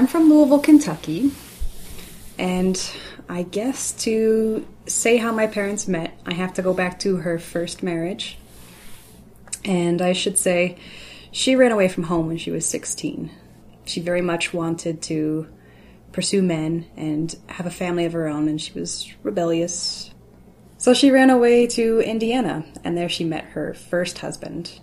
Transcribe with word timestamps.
I'm 0.00 0.06
from 0.06 0.30
Louisville, 0.30 0.60
Kentucky. 0.60 1.30
And 2.38 2.90
I 3.28 3.42
guess 3.42 3.92
to 4.04 4.66
say 4.86 5.18
how 5.18 5.30
my 5.30 5.46
parents 5.46 5.86
met, 5.86 6.18
I 6.24 6.32
have 6.32 6.54
to 6.54 6.62
go 6.62 6.72
back 6.72 7.00
to 7.00 7.16
her 7.16 7.38
first 7.38 7.82
marriage. 7.82 8.38
And 9.62 10.00
I 10.00 10.14
should 10.14 10.38
say, 10.38 10.78
she 11.32 11.54
ran 11.54 11.70
away 11.70 11.88
from 11.88 12.04
home 12.04 12.28
when 12.28 12.38
she 12.38 12.50
was 12.50 12.64
16. 12.64 13.30
She 13.84 14.00
very 14.00 14.22
much 14.22 14.54
wanted 14.54 15.02
to 15.02 15.48
pursue 16.12 16.40
men 16.40 16.86
and 16.96 17.36
have 17.48 17.66
a 17.66 17.70
family 17.70 18.06
of 18.06 18.14
her 18.14 18.26
own, 18.26 18.48
and 18.48 18.58
she 18.58 18.72
was 18.72 19.12
rebellious. 19.22 20.14
So 20.78 20.94
she 20.94 21.10
ran 21.10 21.28
away 21.28 21.66
to 21.66 22.00
Indiana, 22.00 22.64
and 22.82 22.96
there 22.96 23.10
she 23.10 23.24
met 23.24 23.44
her 23.48 23.74
first 23.74 24.20
husband. 24.20 24.80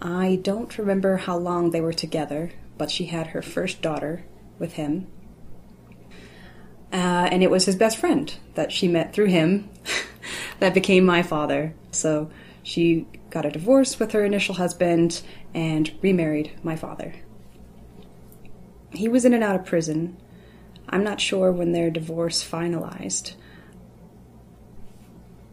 I 0.00 0.38
don't 0.42 0.78
remember 0.78 1.16
how 1.16 1.36
long 1.36 1.72
they 1.72 1.80
were 1.80 1.92
together, 1.92 2.52
but 2.78 2.90
she 2.90 3.06
had 3.06 3.28
her 3.28 3.42
first 3.42 3.82
daughter 3.82 4.24
with 4.58 4.74
him. 4.74 5.06
Uh, 6.92 7.28
and 7.30 7.42
it 7.42 7.50
was 7.50 7.66
his 7.66 7.76
best 7.76 7.98
friend 7.98 8.34
that 8.54 8.72
she 8.72 8.88
met 8.88 9.12
through 9.12 9.26
him 9.26 9.68
that 10.60 10.72
became 10.72 11.04
my 11.04 11.22
father. 11.22 11.74
So 11.90 12.30
she 12.62 13.06
got 13.30 13.44
a 13.44 13.50
divorce 13.50 13.98
with 13.98 14.12
her 14.12 14.24
initial 14.24 14.54
husband 14.54 15.22
and 15.52 15.92
remarried 16.00 16.52
my 16.62 16.76
father. 16.76 17.14
He 18.92 19.08
was 19.08 19.24
in 19.24 19.34
and 19.34 19.44
out 19.44 19.56
of 19.56 19.66
prison. 19.66 20.16
I'm 20.88 21.04
not 21.04 21.20
sure 21.20 21.52
when 21.52 21.72
their 21.72 21.90
divorce 21.90 22.42
finalized. 22.42 23.34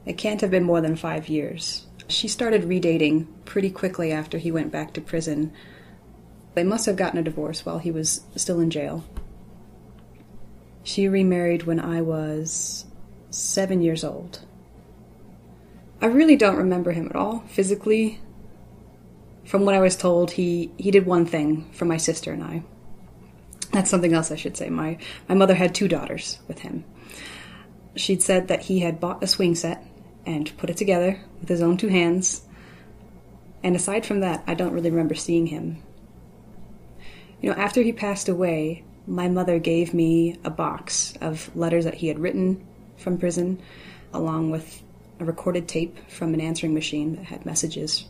It 0.05 0.17
can't 0.17 0.41
have 0.41 0.51
been 0.51 0.63
more 0.63 0.81
than 0.81 0.95
five 0.95 1.27
years. 1.27 1.87
She 2.07 2.27
started 2.27 2.63
redating 2.63 3.27
pretty 3.43 3.69
quickly 3.69 4.11
after 4.11 4.37
he 4.37 4.51
went 4.51 4.71
back 4.71 4.93
to 4.93 5.01
prison. 5.01 5.51
They 6.55 6.63
must 6.63 6.85
have 6.85 6.95
gotten 6.95 7.19
a 7.19 7.23
divorce 7.23 7.65
while 7.65 7.79
he 7.79 7.91
was 7.91 8.21
still 8.35 8.59
in 8.61 8.69
jail. 8.69 9.03
She 10.83 11.07
remarried 11.07 11.63
when 11.63 11.79
I 11.79 12.01
was 12.01 12.85
seven 13.29 13.81
years 13.81 14.03
old. 14.03 14.39
I 16.01 16.07
really 16.07 16.35
don't 16.35 16.57
remember 16.57 16.91
him 16.91 17.07
at 17.07 17.15
all 17.15 17.43
physically. 17.47 18.21
From 19.43 19.65
what 19.65 19.75
I 19.75 19.79
was 19.79 19.95
told, 19.95 20.31
he, 20.31 20.71
he 20.77 20.91
did 20.91 21.05
one 21.05 21.25
thing 21.25 21.69
for 21.71 21.85
my 21.85 21.97
sister 21.97 22.31
and 22.31 22.43
I. 22.43 22.63
That's 23.71 23.89
something 23.89 24.13
else 24.13 24.31
I 24.31 24.35
should 24.35 24.55
say. 24.55 24.69
My, 24.69 24.97
my 25.27 25.35
mother 25.35 25.55
had 25.55 25.75
two 25.75 25.87
daughters 25.87 26.39
with 26.47 26.59
him. 26.59 26.85
She'd 27.95 28.21
said 28.21 28.47
that 28.47 28.63
he 28.63 28.79
had 28.79 28.99
bought 28.99 29.23
a 29.23 29.27
swing 29.27 29.55
set 29.55 29.83
and 30.25 30.55
put 30.57 30.69
it 30.69 30.77
together 30.77 31.19
with 31.39 31.49
his 31.49 31.61
own 31.61 31.77
two 31.77 31.89
hands. 31.89 32.43
And 33.63 33.75
aside 33.75 34.05
from 34.05 34.21
that, 34.21 34.43
I 34.47 34.53
don't 34.53 34.73
really 34.73 34.91
remember 34.91 35.15
seeing 35.15 35.47
him. 35.47 35.81
You 37.41 37.49
know, 37.49 37.55
after 37.55 37.81
he 37.81 37.91
passed 37.91 38.29
away, 38.29 38.83
my 39.07 39.27
mother 39.27 39.59
gave 39.59 39.93
me 39.93 40.37
a 40.43 40.49
box 40.49 41.13
of 41.21 41.55
letters 41.55 41.85
that 41.85 41.95
he 41.95 42.07
had 42.07 42.19
written 42.19 42.65
from 42.97 43.17
prison, 43.17 43.61
along 44.13 44.51
with 44.51 44.81
a 45.19 45.25
recorded 45.25 45.67
tape 45.67 45.97
from 46.09 46.33
an 46.33 46.41
answering 46.41 46.73
machine 46.73 47.15
that 47.15 47.25
had 47.25 47.45
messages. 47.45 48.05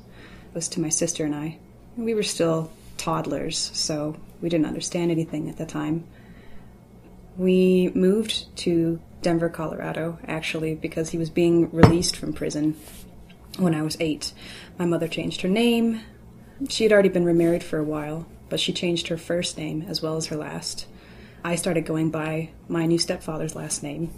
It 0.50 0.56
was 0.56 0.68
to 0.70 0.82
my 0.82 0.90
sister 0.90 1.26
and 1.26 1.36
I. 1.36 1.58
We 1.98 2.14
were 2.14 2.24
still 2.24 2.72
toddlers, 2.98 3.72
so 3.74 4.16
we 4.42 4.50
didn't 4.50 4.68
understand 4.68 5.12
anything 5.12 5.50
at 5.50 5.58
the 5.58 5.66
time. 5.66 6.06
We 7.38 7.92
moved 7.94 8.56
to 8.58 9.00
Denver, 9.22 9.50
Colorado, 9.50 10.20
actually, 10.28 10.76
because 10.76 11.10
he 11.10 11.18
was 11.18 11.30
being 11.30 11.72
released 11.72 12.16
from 12.16 12.32
prison 12.32 12.78
when 13.58 13.76
I 13.76 13.82
was 13.82 13.98
eight. 14.00 14.34
My 14.78 14.86
mother 14.86 15.08
changed 15.08 15.42
her 15.42 15.50
name. 15.50 16.02
She 16.70 16.84
had 16.84 16.94
already 16.94 17.10
been 17.10 17.26
remarried 17.26 17.64
for 17.64 17.78
a 17.78 17.84
while, 17.84 18.26
but 18.50 18.60
she 18.60 18.74
changed 18.74 19.08
her 19.08 19.18
first 19.18 19.58
name 19.58 19.86
as 19.88 20.02
well 20.02 20.18
as 20.18 20.28
her 20.28 20.36
last. 20.36 20.88
I 21.44 21.56
started 21.56 21.86
going 21.86 22.10
by 22.10 22.50
my 22.68 22.86
new 22.86 22.98
stepfather's 22.98 23.56
last 23.56 23.84
name. 23.84 24.12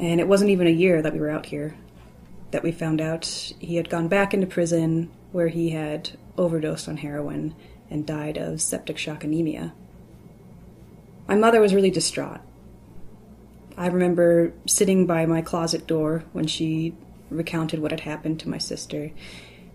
And 0.00 0.20
it 0.20 0.28
wasn't 0.28 0.50
even 0.50 0.66
a 0.66 0.70
year 0.70 1.02
that 1.02 1.12
we 1.12 1.20
were 1.20 1.30
out 1.30 1.46
here 1.46 1.74
that 2.52 2.62
we 2.62 2.70
found 2.70 3.00
out 3.00 3.24
he 3.58 3.76
had 3.76 3.90
gone 3.90 4.08
back 4.08 4.32
into 4.32 4.46
prison 4.46 5.10
where 5.32 5.48
he 5.48 5.70
had 5.70 6.10
overdosed 6.38 6.88
on 6.88 6.98
heroin 6.98 7.54
and 7.90 8.06
died 8.06 8.36
of 8.36 8.60
septic 8.60 8.98
shock 8.98 9.24
anemia. 9.24 9.72
My 11.26 11.34
mother 11.34 11.60
was 11.60 11.74
really 11.74 11.90
distraught. 11.90 12.40
I 13.76 13.86
remember 13.86 14.52
sitting 14.66 15.06
by 15.06 15.24
my 15.24 15.40
closet 15.40 15.86
door 15.86 16.24
when 16.32 16.46
she 16.46 16.94
recounted 17.30 17.80
what 17.80 17.90
had 17.90 18.00
happened 18.00 18.38
to 18.40 18.50
my 18.50 18.58
sister, 18.58 19.10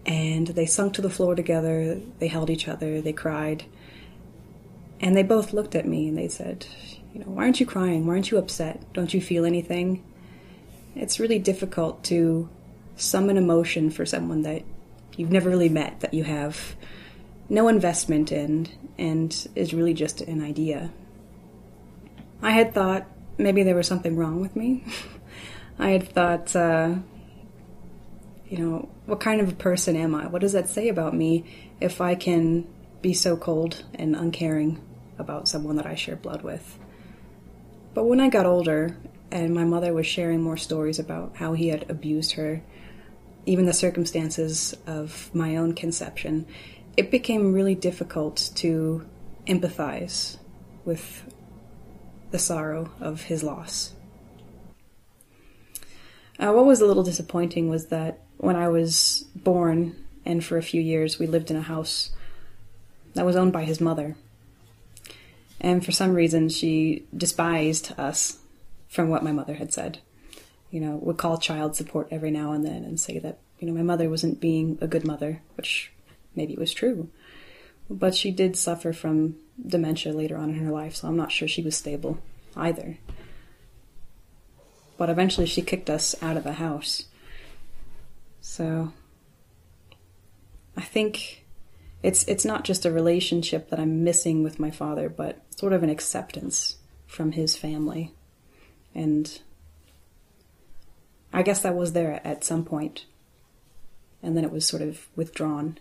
and 0.07 0.47
they 0.47 0.65
sunk 0.65 0.93
to 0.93 1.01
the 1.01 1.09
floor 1.09 1.35
together, 1.35 1.99
they 2.19 2.27
held 2.27 2.49
each 2.49 2.67
other, 2.67 3.01
they 3.01 3.13
cried. 3.13 3.65
And 5.01 5.15
they 5.15 5.23
both 5.23 5.53
looked 5.53 5.75
at 5.75 5.85
me 5.85 6.07
and 6.07 6.17
they 6.17 6.29
said, 6.29 6.65
You 7.13 7.19
know, 7.19 7.27
why 7.27 7.43
aren't 7.43 7.59
you 7.59 7.65
crying? 7.65 8.07
Why 8.07 8.13
aren't 8.13 8.31
you 8.31 8.37
upset? 8.37 8.81
Don't 8.93 9.13
you 9.13 9.21
feel 9.21 9.45
anything? 9.45 10.03
It's 10.95 11.19
really 11.19 11.39
difficult 11.39 12.03
to 12.05 12.49
summon 12.95 13.37
emotion 13.37 13.91
for 13.91 14.05
someone 14.05 14.41
that 14.43 14.63
you've 15.17 15.31
never 15.31 15.49
really 15.49 15.69
met, 15.69 15.99
that 15.99 16.13
you 16.13 16.23
have 16.23 16.75
no 17.49 17.67
investment 17.67 18.31
in, 18.31 18.67
and 18.97 19.47
is 19.55 19.73
really 19.73 19.93
just 19.93 20.21
an 20.21 20.41
idea. 20.41 20.89
I 22.41 22.51
had 22.51 22.73
thought 22.73 23.05
maybe 23.37 23.63
there 23.63 23.75
was 23.75 23.87
something 23.87 24.15
wrong 24.15 24.41
with 24.41 24.55
me. 24.55 24.85
I 25.79 25.89
had 25.89 26.09
thought, 26.09 26.55
uh, 26.55 26.95
you 28.49 28.57
know, 28.57 28.89
what 29.05 29.19
kind 29.19 29.41
of 29.41 29.49
a 29.49 29.55
person 29.55 29.95
am 29.95 30.15
I? 30.15 30.27
What 30.27 30.41
does 30.41 30.53
that 30.53 30.69
say 30.69 30.87
about 30.89 31.13
me 31.13 31.45
if 31.81 31.99
I 32.01 32.15
can 32.15 32.67
be 33.01 33.13
so 33.13 33.35
cold 33.35 33.83
and 33.93 34.15
uncaring 34.15 34.81
about 35.19 35.47
someone 35.47 35.75
that 35.75 35.85
I 35.85 35.95
share 35.95 36.15
blood 36.15 36.43
with? 36.43 36.79
But 37.93 38.05
when 38.05 38.19
I 38.19 38.29
got 38.29 38.45
older 38.45 38.97
and 39.31 39.53
my 39.53 39.65
mother 39.65 39.93
was 39.93 40.07
sharing 40.07 40.41
more 40.41 40.57
stories 40.57 40.99
about 40.99 41.35
how 41.35 41.53
he 41.53 41.67
had 41.67 41.89
abused 41.89 42.33
her, 42.33 42.61
even 43.45 43.65
the 43.65 43.73
circumstances 43.73 44.75
of 44.85 45.33
my 45.33 45.57
own 45.57 45.73
conception, 45.73 46.45
it 46.95 47.11
became 47.11 47.53
really 47.53 47.75
difficult 47.75 48.51
to 48.55 49.05
empathize 49.45 50.37
with 50.85 51.23
the 52.31 52.39
sorrow 52.39 52.91
of 52.99 53.23
his 53.23 53.43
loss. 53.43 53.93
Uh, 56.39 56.51
what 56.51 56.65
was 56.65 56.81
a 56.81 56.85
little 56.85 57.03
disappointing 57.03 57.69
was 57.69 57.87
that 57.87 58.19
when 58.37 58.55
I 58.55 58.67
was 58.67 59.25
born, 59.35 59.95
and 60.25 60.43
for 60.43 60.57
a 60.57 60.63
few 60.63 60.81
years, 60.81 61.19
we 61.19 61.27
lived 61.27 61.51
in 61.51 61.57
a 61.57 61.61
house 61.61 62.11
that 63.13 63.25
was 63.25 63.35
owned 63.35 63.53
by 63.53 63.63
his 63.63 63.81
mother. 63.81 64.15
And 65.59 65.83
for 65.83 65.91
some 65.91 66.13
reason, 66.13 66.49
she 66.49 67.05
despised 67.15 67.93
us 67.97 68.37
from 68.87 69.09
what 69.09 69.23
my 69.23 69.31
mother 69.31 69.55
had 69.55 69.73
said. 69.73 69.99
You 70.69 70.81
know, 70.81 70.95
would 70.97 71.17
call 71.17 71.37
child 71.37 71.75
support 71.75 72.09
every 72.11 72.29
now 72.29 72.51
and 72.51 72.63
then 72.63 72.83
and 72.83 72.99
say 72.99 73.19
that, 73.19 73.39
you 73.59 73.67
know, 73.67 73.73
my 73.73 73.81
mother 73.81 74.09
wasn't 74.09 74.39
being 74.39 74.77
a 74.81 74.87
good 74.87 75.05
mother, 75.05 75.41
which 75.55 75.91
maybe 76.35 76.55
was 76.55 76.73
true. 76.73 77.09
But 77.89 78.13
she 78.13 78.31
did 78.31 78.55
suffer 78.55 78.93
from 78.93 79.37
dementia 79.65 80.13
later 80.13 80.37
on 80.37 80.49
in 80.49 80.59
her 80.59 80.71
life, 80.71 80.95
so 80.95 81.07
I'm 81.07 81.17
not 81.17 81.31
sure 81.31 81.47
she 81.47 81.63
was 81.63 81.75
stable 81.75 82.19
either. 82.55 82.97
But 84.97 85.09
eventually 85.09 85.47
she 85.47 85.61
kicked 85.61 85.89
us 85.89 86.15
out 86.21 86.37
of 86.37 86.43
the 86.43 86.53
house. 86.53 87.05
So 88.49 88.93
I 90.77 90.81
think 90.81 91.45
it's 92.01 92.23
it's 92.29 92.45
not 92.45 92.63
just 92.63 92.85
a 92.85 92.91
relationship 92.91 93.69
that 93.69 93.79
I'm 93.79 94.05
missing 94.05 94.41
with 94.41 94.57
my 94.57 94.71
father, 94.71 95.09
but 95.09 95.43
sort 95.59 95.73
of 95.73 95.83
an 95.83 95.89
acceptance 95.89 96.77
from 97.05 97.33
his 97.33 97.57
family. 97.57 98.15
And 98.95 99.41
I 101.33 101.43
guess 101.43 101.61
that 101.61 101.75
was 101.75 101.91
there 101.91 102.21
at 102.25 102.45
some 102.45 102.63
point, 102.63 103.05
and 104.23 104.35
then 104.35 104.45
it 104.45 104.51
was 104.51 104.65
sort 104.65 104.81
of 104.81 105.07
withdrawn. 105.15 105.77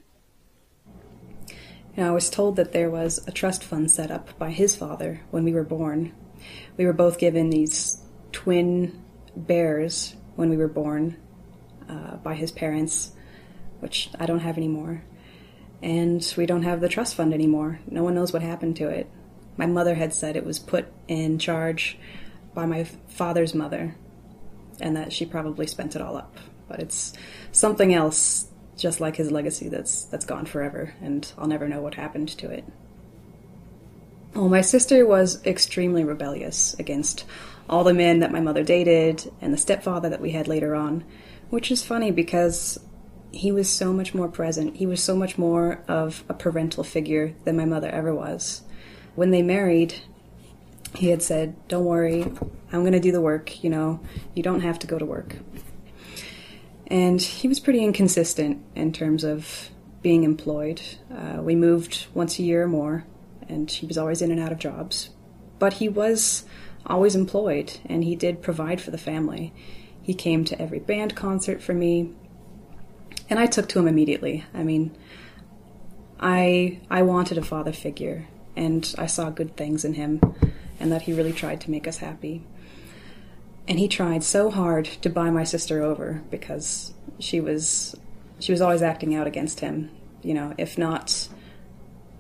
I 1.97 2.11
was 2.11 2.29
told 2.29 2.57
that 2.57 2.73
there 2.73 2.91
was 2.91 3.27
a 3.29 3.33
trust 3.33 3.63
fund 3.63 3.93
set 3.93 4.11
up 4.11 4.37
by 4.39 4.51
his 4.51 4.75
father 4.75 5.23
when 5.31 5.45
we 5.45 5.53
were 5.53 5.65
born. 5.65 6.13
We 6.77 6.85
were 6.85 6.93
both 6.93 7.19
given 7.19 7.49
these 7.49 8.03
twin 8.33 9.03
bears 9.37 10.17
when 10.35 10.51
we 10.51 10.57
were 10.57 10.69
born 10.69 11.17
uh, 11.89 12.17
by 12.17 12.35
his 12.35 12.51
parents, 12.51 13.13
which 13.81 14.11
I 14.19 14.27
don't 14.27 14.41
have 14.41 14.57
anymore. 14.57 15.03
And 15.83 16.35
we 16.37 16.47
don't 16.47 16.63
have 16.63 16.81
the 16.81 16.89
trust 16.89 17.15
fund 17.15 17.35
anymore. 17.35 17.81
No 17.87 18.03
one 18.03 18.15
knows 18.15 18.33
what 18.33 18.43
happened 18.43 18.77
to 18.77 18.89
it. 18.89 19.11
My 19.57 19.67
mother 19.67 19.95
had 19.95 20.13
said 20.13 20.37
it 20.37 20.45
was 20.45 20.59
put 20.59 20.87
in 21.09 21.39
charge 21.39 21.99
by 22.55 22.67
my 22.67 22.85
father's 22.85 23.55
mother, 23.55 23.95
and 24.81 24.97
that 24.97 25.13
she 25.13 25.27
probably 25.27 25.67
spent 25.67 25.95
it 25.95 26.03
all 26.03 26.17
up. 26.17 26.39
But 26.69 26.81
it's 26.81 27.13
something 27.53 27.95
else 27.95 28.49
just 28.77 29.01
like 29.01 29.17
his 29.17 29.31
legacy 29.31 29.69
that's 29.69 30.05
that's 30.05 30.27
gone 30.27 30.47
forever, 30.47 30.95
and 31.01 31.31
I'll 31.39 31.47
never 31.47 31.69
know 31.69 31.81
what 31.81 31.95
happened 31.95 32.29
to 32.39 32.51
it. 32.51 32.65
Well, 34.35 34.49
my 34.49 34.61
sister 34.61 35.07
was 35.07 35.45
extremely 35.47 36.05
rebellious 36.05 36.75
against 36.79 37.25
all 37.71 37.85
the 37.85 37.95
men 37.95 38.21
that 38.21 38.33
my 38.33 38.41
mother 38.41 38.63
dated 38.63 39.33
and 39.41 39.53
the 39.53 39.59
stepfather 39.59 40.11
that 40.11 40.21
we 40.21 40.33
had 40.33 40.47
later 40.47 40.75
on, 40.75 41.05
which 41.51 41.71
is 41.71 41.85
funny 41.85 42.11
because 42.11 42.79
he 43.33 43.53
was 43.53 43.69
so 43.69 43.93
much 43.93 44.15
more 44.15 44.29
present. 44.29 44.77
He 44.77 44.87
was 44.87 45.03
so 45.03 45.15
much 45.15 45.37
more 45.37 45.83
of 45.89 46.25
a 46.29 46.35
parental 46.35 46.85
figure 46.85 47.35
than 47.45 47.57
my 47.57 47.65
mother 47.65 47.89
ever 47.91 48.15
was. 48.15 48.63
when 49.15 49.31
they 49.31 49.43
married, 49.43 49.95
he 50.95 51.09
had 51.09 51.23
said, 51.23 51.57
Don't 51.69 51.85
worry, 51.85 52.23
I'm 52.73 52.81
going 52.81 52.93
to 52.93 53.01
do 53.01 53.13
the 53.13 53.21
work, 53.21 53.65
you 53.65 53.71
know, 53.71 54.01
you 54.35 54.43
don't 54.43 54.61
have 54.61 54.79
to 54.81 54.87
go 54.87 54.99
to 54.99 55.05
work. 55.05 55.37
And 56.87 57.21
he 57.21 57.49
was 57.49 57.59
pretty 57.59 57.83
inconsistent 57.83 58.63
in 58.75 58.93
terms 58.93 59.25
of 59.25 59.71
being 60.03 60.23
employed. 60.23 60.81
Uh, 61.11 61.43
we 61.43 61.57
moved 61.57 62.07
once 62.15 62.39
a 62.39 62.43
year 62.43 62.65
or 62.65 62.69
more, 62.69 63.05
and 63.49 63.71
he 63.71 63.87
was 63.87 63.99
always 63.99 64.23
in 64.23 64.31
and 64.31 64.41
out 64.41 64.53
of 64.53 64.59
jobs. 64.59 65.11
But 65.59 65.75
he 65.75 65.89
was 65.89 66.45
always 66.87 67.17
employed, 67.17 67.79
and 67.87 68.05
he 68.05 68.15
did 68.15 68.43
provide 68.43 68.81
for 68.81 68.91
the 68.91 68.99
family. 68.99 69.53
He 70.07 70.15
came 70.15 70.45
to 70.45 70.63
every 70.63 70.79
band 70.79 71.17
concert 71.17 71.61
for 71.61 71.75
me, 71.75 72.13
and 73.29 73.41
I 73.41 73.47
took 73.47 73.69
to 73.71 73.81
him 73.81 73.89
immediately. 73.89 74.45
I 74.55 74.63
mean, 74.63 74.97
I 76.21 76.79
I 76.89 77.03
wanted 77.03 77.39
a 77.39 77.43
father 77.43 77.73
figure, 77.73 78.29
and 78.55 78.95
I 78.97 79.07
saw 79.07 79.31
good 79.31 79.57
things 79.57 79.85
in 79.85 79.95
him, 79.95 80.21
and 80.79 80.93
that 80.93 81.03
he 81.03 81.13
really 81.13 81.33
tried 81.33 81.61
to 81.63 81.73
make 81.73 81.89
us 81.89 81.97
happy. 81.97 82.45
And 83.67 83.81
he 83.81 83.89
tried 83.89 84.23
so 84.23 84.49
hard 84.49 84.85
to 85.03 85.11
buy 85.11 85.31
my 85.31 85.43
sister 85.43 85.83
over 85.83 86.23
because 86.31 86.95
she 87.19 87.41
was 87.41 87.97
she 88.39 88.53
was 88.53 88.61
always 88.61 88.83
acting 88.83 89.13
out 89.13 89.27
against 89.27 89.59
him. 89.59 89.91
You 90.23 90.35
know, 90.35 90.55
if 90.57 90.79
not 90.79 91.27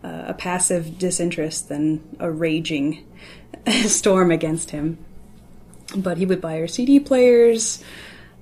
uh, 0.02 0.24
a 0.26 0.34
passive 0.34 0.98
disinterest, 0.98 1.68
then 1.68 2.02
a 2.18 2.32
raging 2.32 3.06
storm 3.86 4.32
against 4.32 4.70
him. 4.70 4.98
But 5.96 6.18
he 6.18 6.26
would 6.26 6.40
buy 6.40 6.58
her 6.58 6.68
CD 6.68 7.00
players, 7.00 7.82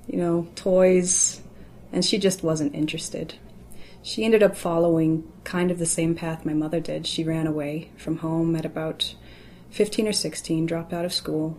you 0.07 0.17
know, 0.17 0.47
toys, 0.55 1.41
and 1.91 2.03
she 2.03 2.17
just 2.17 2.43
wasn't 2.43 2.75
interested. 2.75 3.35
She 4.01 4.23
ended 4.23 4.43
up 4.43 4.55
following 4.55 5.31
kind 5.43 5.71
of 5.71 5.79
the 5.79 5.85
same 5.85 6.13
path 6.13 6.45
my 6.45 6.53
mother 6.53 6.79
did. 6.79 7.07
She 7.07 7.23
ran 7.23 7.47
away 7.47 7.91
from 7.97 8.17
home 8.17 8.55
at 8.55 8.65
about 8.65 9.15
15 9.71 10.07
or 10.07 10.13
16, 10.13 10.65
dropped 10.65 10.93
out 10.93 11.05
of 11.05 11.13
school, 11.13 11.57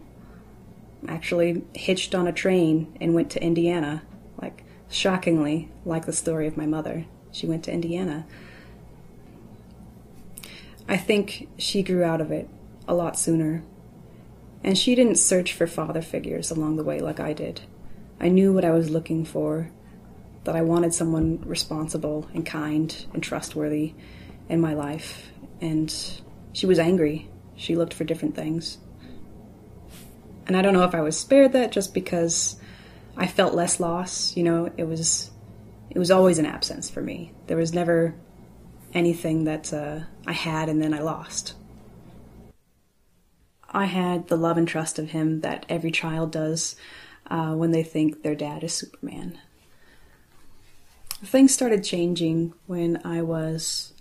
actually 1.08 1.64
hitched 1.74 2.14
on 2.14 2.26
a 2.26 2.32
train 2.32 2.96
and 3.00 3.14
went 3.14 3.30
to 3.30 3.42
Indiana. 3.42 4.02
Like, 4.40 4.64
shockingly, 4.88 5.70
like 5.84 6.06
the 6.06 6.12
story 6.12 6.46
of 6.46 6.56
my 6.56 6.66
mother. 6.66 7.06
She 7.32 7.46
went 7.46 7.64
to 7.64 7.72
Indiana. 7.72 8.26
I 10.88 10.96
think 10.96 11.48
she 11.58 11.82
grew 11.82 12.04
out 12.04 12.20
of 12.20 12.30
it 12.30 12.48
a 12.86 12.94
lot 12.94 13.18
sooner. 13.18 13.64
And 14.66 14.76
she 14.76 14.96
didn't 14.96 15.16
search 15.16 15.52
for 15.52 15.68
father 15.68 16.02
figures 16.02 16.50
along 16.50 16.76
the 16.76 16.84
way 16.84 16.98
like 16.98 17.20
I 17.20 17.32
did. 17.32 17.60
I 18.20 18.28
knew 18.28 18.52
what 18.52 18.64
I 18.64 18.72
was 18.72 18.90
looking 18.90 19.24
for, 19.24 19.70
that 20.42 20.56
I 20.56 20.62
wanted 20.62 20.92
someone 20.92 21.40
responsible 21.46 22.28
and 22.34 22.44
kind 22.44 23.06
and 23.14 23.22
trustworthy 23.22 23.94
in 24.48 24.60
my 24.60 24.74
life. 24.74 25.30
And 25.60 25.94
she 26.52 26.66
was 26.66 26.80
angry. 26.80 27.30
She 27.54 27.76
looked 27.76 27.94
for 27.94 28.02
different 28.02 28.34
things. 28.34 28.78
And 30.48 30.56
I 30.56 30.62
don't 30.62 30.74
know 30.74 30.84
if 30.84 30.94
I 30.94 31.00
was 31.00 31.18
spared 31.18 31.52
that 31.52 31.70
just 31.70 31.94
because 31.94 32.56
I 33.16 33.28
felt 33.28 33.54
less 33.54 33.78
loss. 33.78 34.36
You 34.36 34.42
know, 34.42 34.72
it 34.76 34.84
was 34.84 35.30
it 35.90 35.98
was 35.98 36.10
always 36.10 36.38
an 36.38 36.46
absence 36.46 36.90
for 36.90 37.02
me. 37.02 37.32
There 37.46 37.56
was 37.56 37.72
never 37.72 38.14
anything 38.92 39.44
that 39.44 39.72
uh, 39.72 40.00
I 40.26 40.32
had 40.32 40.68
and 40.68 40.82
then 40.82 40.92
I 40.92 41.00
lost. 41.00 41.54
I 43.70 43.86
had 43.86 44.28
the 44.28 44.36
love 44.36 44.56
and 44.56 44.66
trust 44.66 44.98
of 44.98 45.10
him 45.10 45.40
that 45.40 45.66
every 45.68 45.90
child 45.90 46.32
does 46.32 46.76
uh, 47.28 47.54
when 47.54 47.72
they 47.72 47.82
think 47.82 48.22
their 48.22 48.34
dad 48.34 48.62
is 48.62 48.72
Superman. 48.72 49.38
Things 51.24 51.52
started 51.52 51.82
changing 51.82 52.52
when 52.66 53.00
I 53.04 53.22
was, 53.22 53.94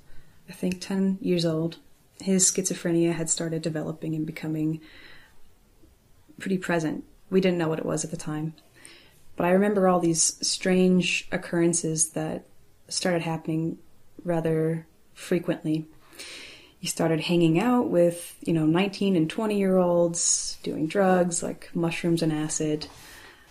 I 0.49 0.53
think, 0.53 0.81
10 0.81 1.17
years 1.21 1.45
old. 1.45 1.77
His 2.21 2.49
schizophrenia 2.49 3.13
had 3.13 3.29
started 3.29 3.61
developing 3.61 4.15
and 4.15 4.25
becoming 4.25 4.81
pretty 6.39 6.57
present. 6.57 7.03
We 7.29 7.41
didn't 7.41 7.57
know 7.57 7.69
what 7.69 7.79
it 7.79 7.85
was 7.85 8.03
at 8.03 8.11
the 8.11 8.17
time. 8.17 8.53
But 9.35 9.45
I 9.45 9.51
remember 9.51 9.87
all 9.87 9.99
these 9.99 10.37
strange 10.47 11.27
occurrences 11.31 12.09
that 12.11 12.45
started 12.87 13.21
happening 13.21 13.79
rather 14.23 14.87
frequently. 15.13 15.87
He 16.85 16.89
started 16.89 17.21
hanging 17.21 17.59
out 17.59 17.89
with, 17.89 18.37
you 18.41 18.53
know, 18.53 18.67
19 18.67 19.15
and 19.15 19.27
20 19.27 19.57
year 19.57 19.79
olds, 19.79 20.59
doing 20.61 20.85
drugs 20.85 21.41
like 21.41 21.71
mushrooms 21.73 22.21
and 22.21 22.31
acid, 22.31 22.85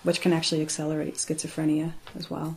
which 0.04 0.20
can 0.20 0.32
actually 0.32 0.62
accelerate 0.62 1.16
schizophrenia 1.16 1.94
as 2.16 2.30
well. 2.30 2.56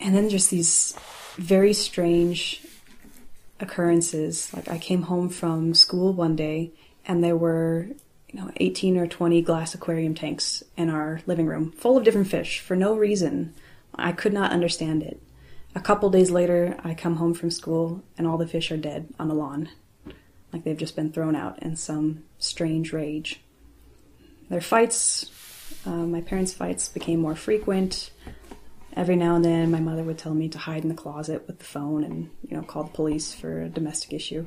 And 0.00 0.12
then 0.12 0.28
just 0.28 0.50
these 0.50 0.98
very 1.36 1.72
strange 1.72 2.66
occurrences. 3.60 4.52
Like 4.52 4.68
I 4.68 4.78
came 4.78 5.02
home 5.02 5.28
from 5.28 5.72
school 5.72 6.12
one 6.12 6.34
day 6.34 6.72
and 7.06 7.22
there 7.22 7.36
were, 7.36 7.86
you 8.32 8.40
know, 8.40 8.50
18 8.56 8.96
or 8.96 9.06
20 9.06 9.40
glass 9.40 9.72
aquarium 9.72 10.16
tanks 10.16 10.64
in 10.76 10.90
our 10.90 11.20
living 11.28 11.46
room 11.46 11.70
full 11.70 11.96
of 11.96 12.02
different 12.02 12.26
fish 12.26 12.58
for 12.58 12.74
no 12.74 12.96
reason. 12.96 13.54
I 13.94 14.10
could 14.10 14.32
not 14.32 14.50
understand 14.50 15.04
it. 15.04 15.22
A 15.78 15.80
couple 15.80 16.10
days 16.10 16.32
later, 16.32 16.76
I 16.82 16.92
come 16.94 17.14
home 17.14 17.34
from 17.34 17.52
school 17.52 18.02
and 18.18 18.26
all 18.26 18.36
the 18.36 18.48
fish 18.48 18.72
are 18.72 18.76
dead 18.76 19.14
on 19.16 19.28
the 19.28 19.34
lawn. 19.34 19.68
Like 20.52 20.64
they've 20.64 20.76
just 20.76 20.96
been 20.96 21.12
thrown 21.12 21.36
out 21.36 21.62
in 21.62 21.76
some 21.76 22.24
strange 22.40 22.92
rage. 22.92 23.40
Their 24.50 24.60
fights, 24.60 25.30
uh, 25.86 25.90
my 25.90 26.20
parents' 26.20 26.52
fights, 26.52 26.88
became 26.88 27.20
more 27.20 27.36
frequent. 27.36 28.10
Every 28.96 29.14
now 29.14 29.36
and 29.36 29.44
then, 29.44 29.70
my 29.70 29.78
mother 29.78 30.02
would 30.02 30.18
tell 30.18 30.34
me 30.34 30.48
to 30.48 30.58
hide 30.58 30.82
in 30.82 30.88
the 30.88 30.96
closet 30.96 31.46
with 31.46 31.60
the 31.60 31.64
phone 31.64 32.02
and, 32.02 32.30
you 32.48 32.56
know, 32.56 32.64
call 32.64 32.82
the 32.82 32.90
police 32.90 33.32
for 33.32 33.62
a 33.62 33.68
domestic 33.68 34.12
issue. 34.12 34.46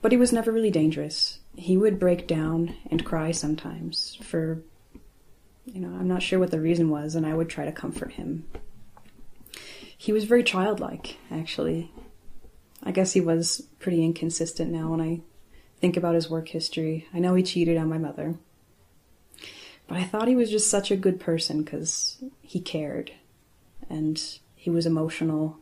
But 0.00 0.10
he 0.10 0.16
was 0.16 0.32
never 0.32 0.50
really 0.50 0.70
dangerous. 0.70 1.40
He 1.54 1.76
would 1.76 2.00
break 2.00 2.26
down 2.26 2.76
and 2.90 3.04
cry 3.04 3.32
sometimes 3.32 4.16
for, 4.22 4.62
you 5.66 5.82
know, 5.82 5.94
I'm 6.00 6.08
not 6.08 6.22
sure 6.22 6.38
what 6.38 6.50
the 6.50 6.62
reason 6.62 6.88
was, 6.88 7.14
and 7.14 7.26
I 7.26 7.34
would 7.34 7.50
try 7.50 7.66
to 7.66 7.72
comfort 7.72 8.12
him 8.12 8.46
he 10.00 10.14
was 10.14 10.24
very 10.24 10.42
childlike, 10.42 11.18
actually. 11.30 11.92
I 12.82 12.90
guess 12.90 13.12
he 13.12 13.20
was 13.20 13.68
pretty 13.80 14.02
inconsistent 14.02 14.72
now 14.72 14.88
when 14.88 15.00
I 15.02 15.20
think 15.78 15.94
about 15.94 16.14
his 16.14 16.30
work 16.30 16.48
history. 16.48 17.06
I 17.12 17.18
know 17.18 17.34
he 17.34 17.42
cheated 17.42 17.76
on 17.76 17.90
my 17.90 17.98
mother. 17.98 18.36
But 19.86 19.98
I 19.98 20.04
thought 20.04 20.26
he 20.26 20.34
was 20.34 20.50
just 20.50 20.70
such 20.70 20.90
a 20.90 20.96
good 20.96 21.20
person 21.20 21.62
because 21.62 22.24
he 22.40 22.60
cared 22.60 23.12
and 23.90 24.18
he 24.54 24.70
was 24.70 24.86
emotional 24.86 25.58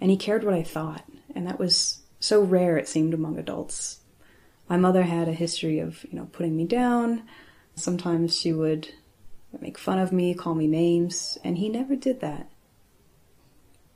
and 0.00 0.10
he 0.10 0.16
cared 0.16 0.42
what 0.42 0.54
I 0.54 0.62
thought. 0.62 1.04
And 1.34 1.46
that 1.46 1.58
was 1.58 1.98
so 2.18 2.40
rare, 2.40 2.78
it 2.78 2.88
seemed, 2.88 3.12
among 3.12 3.38
adults. 3.38 4.00
My 4.70 4.78
mother 4.78 5.02
had 5.02 5.28
a 5.28 5.34
history 5.34 5.80
of, 5.80 6.02
you 6.04 6.18
know, 6.18 6.30
putting 6.32 6.56
me 6.56 6.64
down. 6.64 7.24
Sometimes 7.74 8.38
she 8.38 8.54
would 8.54 8.88
make 9.60 9.76
fun 9.76 9.98
of 9.98 10.12
me, 10.12 10.32
call 10.32 10.54
me 10.54 10.66
names, 10.66 11.36
and 11.44 11.58
he 11.58 11.68
never 11.68 11.94
did 11.94 12.20
that. 12.22 12.48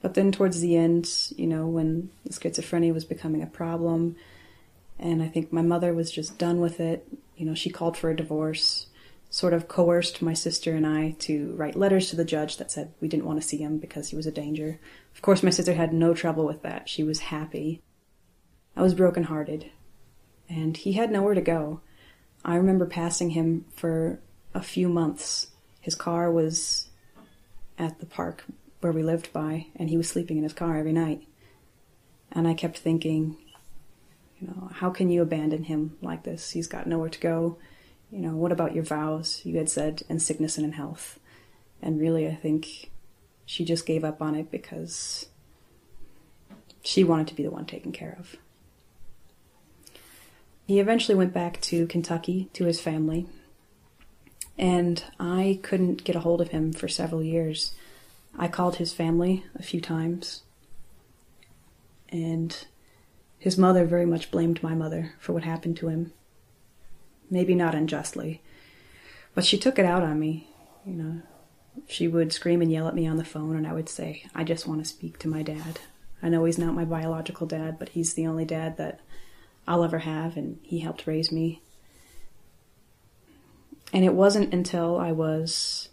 But 0.03 0.15
then 0.15 0.33
towards 0.33 0.61
the 0.61 0.77
end, 0.77 1.11
you 1.37 1.47
know, 1.47 1.67
when 1.67 2.11
schizophrenia 2.29 2.95
was 2.95 3.05
becoming 3.05 3.43
a 3.43 3.47
problem, 3.47 4.17
and 4.99 5.23
I 5.23 5.29
think 5.29 5.53
my 5.53 5.63
mother 5.63 5.95
was 5.95 6.11
just 6.11 6.39
done 6.39 6.61
with 6.61 6.81
it, 6.81 7.07
you 7.37 7.47
know, 7.47 7.55
she 7.55 7.71
called 7.71 7.97
for 7.97 8.11
a 8.11 8.17
divorce, 8.17 8.87
sort 9.31 9.55
of 9.55 9.69
coerced 9.69 10.21
my 10.23 10.35
sister 10.35 10.75
and 10.75 10.87
I 10.87 11.13
to 11.21 11.55
write 11.57 11.77
letters 11.77 12.11
to 12.11 12.17
the 12.17 12.25
judge 12.25 12.57
that 12.57 12.71
said 12.71 12.93
we 13.01 13.09
didn't 13.09 13.27
want 13.27 13.41
to 13.41 13.47
see 13.47 13.59
him 13.59 13.79
because 13.79 14.09
he 14.09 14.17
was 14.17 14.27
a 14.27 14.33
danger. 14.33 14.79
Of 15.15 15.23
course, 15.23 15.43
my 15.43 15.51
sister 15.51 15.75
had 15.75 15.93
no 15.93 16.15
trouble 16.15 16.45
with 16.45 16.63
that. 16.63 16.89
She 16.89 17.05
was 17.05 17.21
happy. 17.21 17.81
I 18.77 18.83
was 18.83 18.95
brokenhearted, 18.95 19.71
and 20.49 20.77
he 20.77 20.93
had 20.93 21.11
nowhere 21.11 21.35
to 21.35 21.41
go. 21.41 21.81
I 22.45 22.57
remember 22.57 22.87
passing 22.87 23.31
him 23.31 23.67
for 23.75 24.19
a 24.55 24.63
few 24.63 24.89
months. 24.89 25.49
His 25.81 25.95
car 25.95 26.31
was 26.31 26.89
at 27.79 28.01
the 28.01 28.07
park 28.07 28.45
where 28.81 28.93
we 28.93 29.03
lived 29.03 29.33
by, 29.33 29.67
and 29.77 29.91
he 29.91 29.97
was 29.97 30.09
sleeping 30.09 30.37
in 30.37 30.43
his 30.43 30.53
car 30.53 30.77
every 30.77 30.93
night. 30.93 31.27
And 32.33 32.47
I 32.49 32.55
kept 32.55 32.79
thinking, 32.79 33.37
you 34.41 34.49
know, 34.49 34.71
how 34.75 34.91
can 34.91 35.11
you 35.11 35.23
abandon 35.23 35.65
him 35.65 35.97
like 36.01 36.23
this? 36.23 36.51
He's 36.51 36.67
got 36.67 36.87
nowhere 36.87 37.11
to 37.11 37.21
go. 37.21 37.59
You 38.11 38.21
know, 38.21 38.37
what 38.37 38.53
about 38.53 38.75
your 38.75 38.85
vows? 38.85 39.43
You 39.45 39.59
had 39.59 39.69
said 39.69 40.03
in 40.09 40.19
sickness 40.19 40.57
and 40.57 40.65
in 40.65 40.73
health. 40.73 41.19
And 41.83 42.01
really, 42.01 42.27
I 42.27 42.35
think 42.35 42.91
she 43.47 43.65
just 43.65 43.87
gave 43.87 44.05
up 44.05 44.23
on 44.23 44.35
it 44.35 44.51
because 44.51 45.27
she 46.83 47.05
wanted 47.05 47.27
to 47.29 47.35
be 47.35 47.43
the 47.43 47.51
one 47.51 47.67
taken 47.67 47.93
care 47.93 48.17
of. 48.19 48.37
He 50.67 50.79
eventually 50.79 51.17
went 51.17 51.33
back 51.33 51.61
to 51.63 51.87
Kentucky 51.89 52.49
to 52.53 52.65
his 52.65 52.81
family, 52.81 53.27
and 54.57 55.03
I 55.19 55.59
couldn't 55.63 56.05
get 56.05 56.15
a 56.15 56.21
hold 56.21 56.41
of 56.41 56.51
him 56.51 56.73
for 56.73 56.87
several 56.87 57.25
years. 57.25 57.73
I 58.39 58.49
called 58.49 58.77
his 58.77 58.93
family 58.93 59.45
a 59.55 59.63
few 59.63 59.81
times, 59.81 60.43
and 62.09 62.67
his 63.39 63.59
mother 63.59 63.85
very 63.85 64.07
much 64.07 64.31
blamed 64.31 64.63
my 64.63 64.75
mother 64.75 65.15
for 65.19 65.33
what 65.33 65.45
happened 65.45 65.77
to 65.79 65.89
him. 65.89 66.13
Maybe 67.31 67.55
not 67.55 67.75
unjustly, 67.75 68.43
but 69.35 69.45
she 69.45 69.59
took 69.59 69.79
it 69.79 69.85
out 69.85 70.03
on 70.03 70.19
me. 70.19 70.49
You 70.87 70.95
know, 70.95 71.23
she 71.87 72.09
would 72.09 72.33
scream 72.33 72.63
and 72.63 72.73
yell 72.73 72.89
at 72.89 72.95
me 72.95 73.07
on 73.07 73.17
the 73.17 73.25
phone, 73.25 73.57
and 73.57 73.67
I 73.67 73.73
would 73.73 73.89
say, 73.89 74.25
I 74.35 74.45
just 74.45 74.67
want 74.67 74.81
to 74.81 74.89
speak 74.89 75.19
to 75.21 75.29
my 75.29 75.43
dad. 75.43 75.81
I 76.23 76.29
know 76.29 76.45
he's 76.45 76.59
not 76.59 76.75
my 76.75 76.85
biological 76.85 77.47
dad, 77.47 77.79
but 77.79 77.91
he's 77.91 78.15
the 78.15 78.27
only 78.27 78.45
dad 78.45 78.77
that 78.77 79.01
I'll 79.67 79.85
ever 79.85 79.99
have, 79.99 80.37
and 80.37 80.59
he 80.63 80.81
helped 80.81 81.07
raise 81.07 81.31
me. 81.31 81.63
And 83.93 84.05
it 84.05 84.15
wasn't 84.15 84.55
until 84.55 84.99
I 84.99 85.13
was 85.13 85.89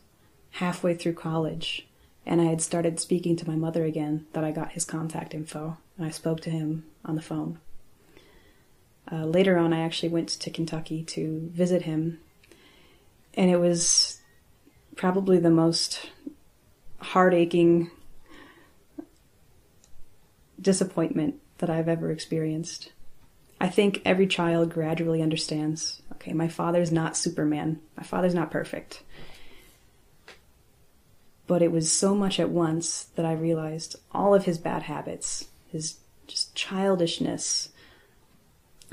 halfway 0.52 0.96
through 0.96 1.14
college 1.14 1.88
and 2.28 2.42
I 2.42 2.46
had 2.46 2.62
started 2.62 3.00
speaking 3.00 3.38
to 3.38 3.48
my 3.48 3.56
mother 3.56 3.86
again 3.86 4.28
that 4.34 4.44
I 4.44 4.52
got 4.52 4.74
his 4.74 4.84
contact 4.84 5.34
info 5.34 5.78
and 5.98 6.06
I 6.06 6.12
spoke 6.12 6.42
to 6.42 6.50
him 6.50 6.86
on 7.06 7.16
the 7.16 7.22
phone. 7.22 7.60
Uh, 9.10 9.24
later 9.24 9.58
on, 9.58 9.72
I 9.72 9.80
actually 9.80 10.10
went 10.10 10.28
to 10.30 10.50
Kentucky 10.50 11.02
to 11.06 11.50
visit 11.54 11.84
him, 11.84 12.20
and 13.36 13.50
it 13.50 13.56
was 13.56 14.20
probably 14.98 15.40
the 15.40 15.50
most 15.50 16.10
heart 17.00 17.34
aching 17.34 17.90
disappointment 20.60 21.36
that 21.60 21.70
I've 21.70 21.88
ever 21.88 22.12
experienced. 22.12 22.92
I 23.62 23.70
think 23.70 24.02
every 24.04 24.28
child 24.28 24.74
gradually 24.74 25.22
understands 25.22 26.02
okay, 26.14 26.34
my 26.34 26.50
father's 26.50 26.92
not 26.92 27.16
Superman, 27.16 27.80
my 27.96 28.04
father's 28.04 28.36
not 28.36 28.52
perfect. 28.52 29.04
But 31.48 31.62
it 31.62 31.72
was 31.72 31.92
so 31.92 32.14
much 32.14 32.40
at 32.40 32.50
once 32.50 33.06
that 33.16 33.26
I 33.26 33.32
realized 33.32 33.96
all 34.12 34.36
of 34.36 34.46
his 34.46 34.58
bad 34.58 34.84
habits, 34.84 35.46
his 35.72 35.98
just 36.28 36.54
childishness, 36.54 37.70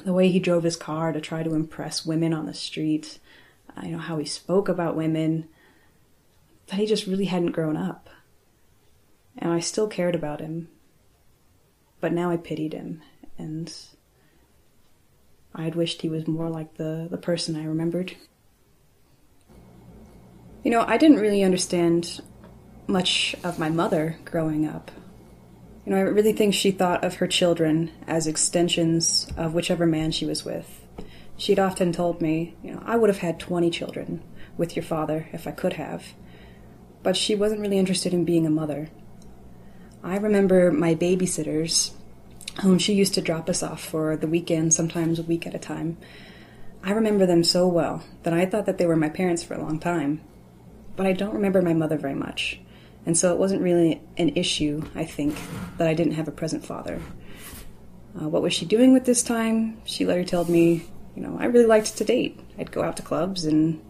the 0.04 0.12
way 0.12 0.28
he 0.28 0.38
drove 0.38 0.62
his 0.62 0.76
car 0.76 1.12
to 1.12 1.20
try 1.20 1.42
to 1.42 1.54
impress 1.54 2.06
women 2.06 2.32
on 2.32 2.46
the 2.46 2.54
street, 2.54 3.18
uh, 3.76 3.82
you 3.84 3.92
know, 3.92 3.98
how 3.98 4.18
he 4.18 4.24
spoke 4.24 4.68
about 4.68 4.96
women, 4.96 5.48
that 6.68 6.76
he 6.76 6.86
just 6.86 7.06
really 7.06 7.26
hadn't 7.26 7.52
grown 7.52 7.76
up. 7.76 8.08
And 9.36 9.52
I 9.52 9.58
still 9.58 9.88
cared 9.88 10.14
about 10.14 10.40
him. 10.40 10.68
But 12.00 12.12
now 12.12 12.30
I 12.30 12.36
pitied 12.36 12.72
him, 12.72 13.02
and 13.38 13.74
I 15.54 15.62
had 15.62 15.74
wished 15.74 16.02
he 16.02 16.08
was 16.08 16.28
more 16.28 16.50
like 16.50 16.74
the, 16.74 17.08
the 17.10 17.16
person 17.16 17.56
I 17.56 17.64
remembered. 17.64 18.14
You 20.62 20.70
know, 20.70 20.82
I 20.86 20.98
didn't 20.98 21.18
really 21.18 21.42
understand 21.42 22.20
much 22.86 23.34
of 23.42 23.58
my 23.58 23.70
mother 23.70 24.18
growing 24.24 24.66
up. 24.66 24.90
You 25.84 25.92
know, 25.92 25.98
I 25.98 26.02
really 26.02 26.32
think 26.32 26.54
she 26.54 26.70
thought 26.70 27.04
of 27.04 27.16
her 27.16 27.26
children 27.26 27.90
as 28.06 28.26
extensions 28.26 29.30
of 29.36 29.54
whichever 29.54 29.86
man 29.86 30.12
she 30.12 30.24
was 30.24 30.44
with. 30.44 30.82
She'd 31.36 31.58
often 31.58 31.92
told 31.92 32.22
me, 32.22 32.56
you 32.62 32.72
know, 32.72 32.82
I 32.84 32.96
would 32.96 33.10
have 33.10 33.18
had 33.18 33.40
20 33.40 33.70
children 33.70 34.22
with 34.56 34.76
your 34.76 34.82
father 34.82 35.28
if 35.32 35.46
I 35.46 35.50
could 35.50 35.74
have. 35.74 36.14
But 37.02 37.16
she 37.16 37.34
wasn't 37.34 37.60
really 37.60 37.78
interested 37.78 38.14
in 38.14 38.24
being 38.24 38.46
a 38.46 38.50
mother. 38.50 38.88
I 40.02 40.16
remember 40.16 40.70
my 40.70 40.94
babysitters, 40.94 41.92
whom 42.62 42.78
she 42.78 42.94
used 42.94 43.14
to 43.14 43.20
drop 43.20 43.48
us 43.50 43.62
off 43.62 43.82
for 43.82 44.16
the 44.16 44.28
weekend, 44.28 44.72
sometimes 44.72 45.18
a 45.18 45.24
week 45.24 45.46
at 45.46 45.54
a 45.54 45.58
time. 45.58 45.96
I 46.82 46.92
remember 46.92 47.26
them 47.26 47.42
so 47.42 47.66
well 47.66 48.04
that 48.22 48.32
I 48.32 48.46
thought 48.46 48.66
that 48.66 48.78
they 48.78 48.86
were 48.86 48.96
my 48.96 49.08
parents 49.08 49.42
for 49.42 49.54
a 49.54 49.62
long 49.62 49.78
time. 49.78 50.20
But 50.96 51.06
I 51.06 51.12
don't 51.12 51.34
remember 51.34 51.60
my 51.60 51.74
mother 51.74 51.96
very 51.96 52.14
much. 52.14 52.60
And 53.06 53.16
so 53.16 53.32
it 53.32 53.38
wasn't 53.38 53.62
really 53.62 54.00
an 54.16 54.30
issue, 54.30 54.82
I 54.94 55.04
think, 55.04 55.36
that 55.78 55.88
I 55.88 55.94
didn't 55.94 56.14
have 56.14 56.28
a 56.28 56.32
present 56.32 56.64
father. 56.64 57.00
Uh, 58.20 58.28
what 58.28 58.42
was 58.42 58.52
she 58.52 58.64
doing 58.64 58.92
with 58.92 59.04
this 59.04 59.22
time? 59.22 59.80
She 59.84 60.06
later 60.06 60.24
told 60.24 60.48
me, 60.48 60.86
you 61.14 61.22
know, 61.22 61.36
I 61.38 61.46
really 61.46 61.66
liked 61.66 61.96
to 61.98 62.04
date. 62.04 62.38
I'd 62.58 62.72
go 62.72 62.82
out 62.82 62.96
to 62.96 63.02
clubs 63.02 63.44
and 63.44 63.80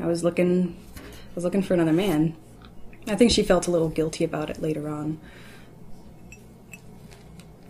I 0.00 0.06
was 0.06 0.22
looking 0.22 0.76
I 0.96 1.34
was 1.34 1.44
looking 1.44 1.62
for 1.62 1.72
another 1.72 1.94
man. 1.94 2.36
I 3.08 3.16
think 3.16 3.30
she 3.30 3.42
felt 3.42 3.66
a 3.66 3.70
little 3.70 3.88
guilty 3.88 4.22
about 4.22 4.50
it 4.50 4.60
later 4.60 4.88
on. 4.88 5.18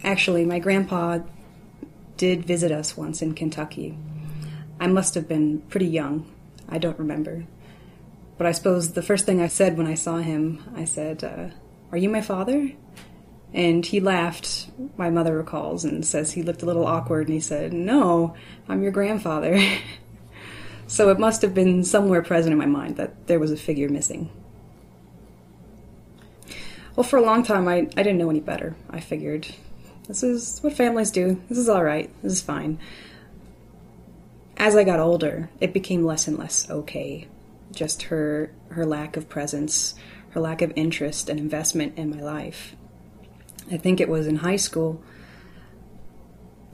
Actually, 0.02 0.44
my 0.44 0.58
grandpa 0.58 1.20
did 2.16 2.44
visit 2.44 2.72
us 2.72 2.96
once 2.96 3.22
in 3.22 3.34
Kentucky. 3.34 3.96
I 4.80 4.88
must 4.88 5.14
have 5.14 5.28
been 5.28 5.60
pretty 5.62 5.86
young. 5.86 6.30
I 6.68 6.78
don't 6.78 6.98
remember. 6.98 7.44
But 8.38 8.46
I 8.46 8.52
suppose 8.52 8.92
the 8.92 9.02
first 9.02 9.26
thing 9.26 9.40
I 9.40 9.48
said 9.48 9.76
when 9.76 9.86
I 9.86 9.94
saw 9.94 10.18
him, 10.18 10.62
I 10.74 10.84
said, 10.84 11.22
uh, 11.22 11.48
Are 11.90 11.98
you 11.98 12.08
my 12.08 12.20
father? 12.20 12.72
And 13.54 13.84
he 13.84 14.00
laughed, 14.00 14.68
my 14.96 15.10
mother 15.10 15.36
recalls, 15.36 15.84
and 15.84 16.04
says 16.06 16.32
he 16.32 16.42
looked 16.42 16.62
a 16.62 16.66
little 16.66 16.86
awkward 16.86 17.28
and 17.28 17.34
he 17.34 17.40
said, 17.40 17.72
No, 17.72 18.34
I'm 18.68 18.82
your 18.82 18.92
grandfather. 18.92 19.62
so 20.86 21.10
it 21.10 21.18
must 21.18 21.42
have 21.42 21.54
been 21.54 21.84
somewhere 21.84 22.22
present 22.22 22.52
in 22.52 22.58
my 22.58 22.66
mind 22.66 22.96
that 22.96 23.26
there 23.26 23.38
was 23.38 23.52
a 23.52 23.56
figure 23.56 23.88
missing. 23.88 24.30
Well, 26.96 27.04
for 27.04 27.18
a 27.18 27.22
long 27.22 27.42
time, 27.42 27.68
I, 27.68 27.76
I 27.76 28.02
didn't 28.02 28.18
know 28.18 28.30
any 28.30 28.40
better. 28.40 28.74
I 28.90 29.00
figured, 29.00 29.46
this 30.08 30.22
is 30.22 30.60
what 30.60 30.74
families 30.74 31.10
do. 31.10 31.42
This 31.48 31.58
is 31.58 31.68
all 31.68 31.84
right. 31.84 32.10
This 32.22 32.32
is 32.32 32.42
fine. 32.42 32.78
As 34.56 34.76
I 34.76 34.84
got 34.84 35.00
older, 35.00 35.50
it 35.60 35.72
became 35.72 36.04
less 36.04 36.26
and 36.28 36.38
less 36.38 36.70
okay 36.70 37.28
just 37.72 38.04
her 38.04 38.52
her 38.70 38.86
lack 38.86 39.16
of 39.16 39.28
presence, 39.28 39.94
her 40.30 40.40
lack 40.40 40.62
of 40.62 40.72
interest 40.76 41.28
and 41.28 41.38
investment 41.38 41.98
in 41.98 42.10
my 42.10 42.20
life. 42.20 42.76
I 43.70 43.76
think 43.76 44.00
it 44.00 44.08
was 44.08 44.26
in 44.26 44.36
high 44.36 44.56
school 44.56 45.02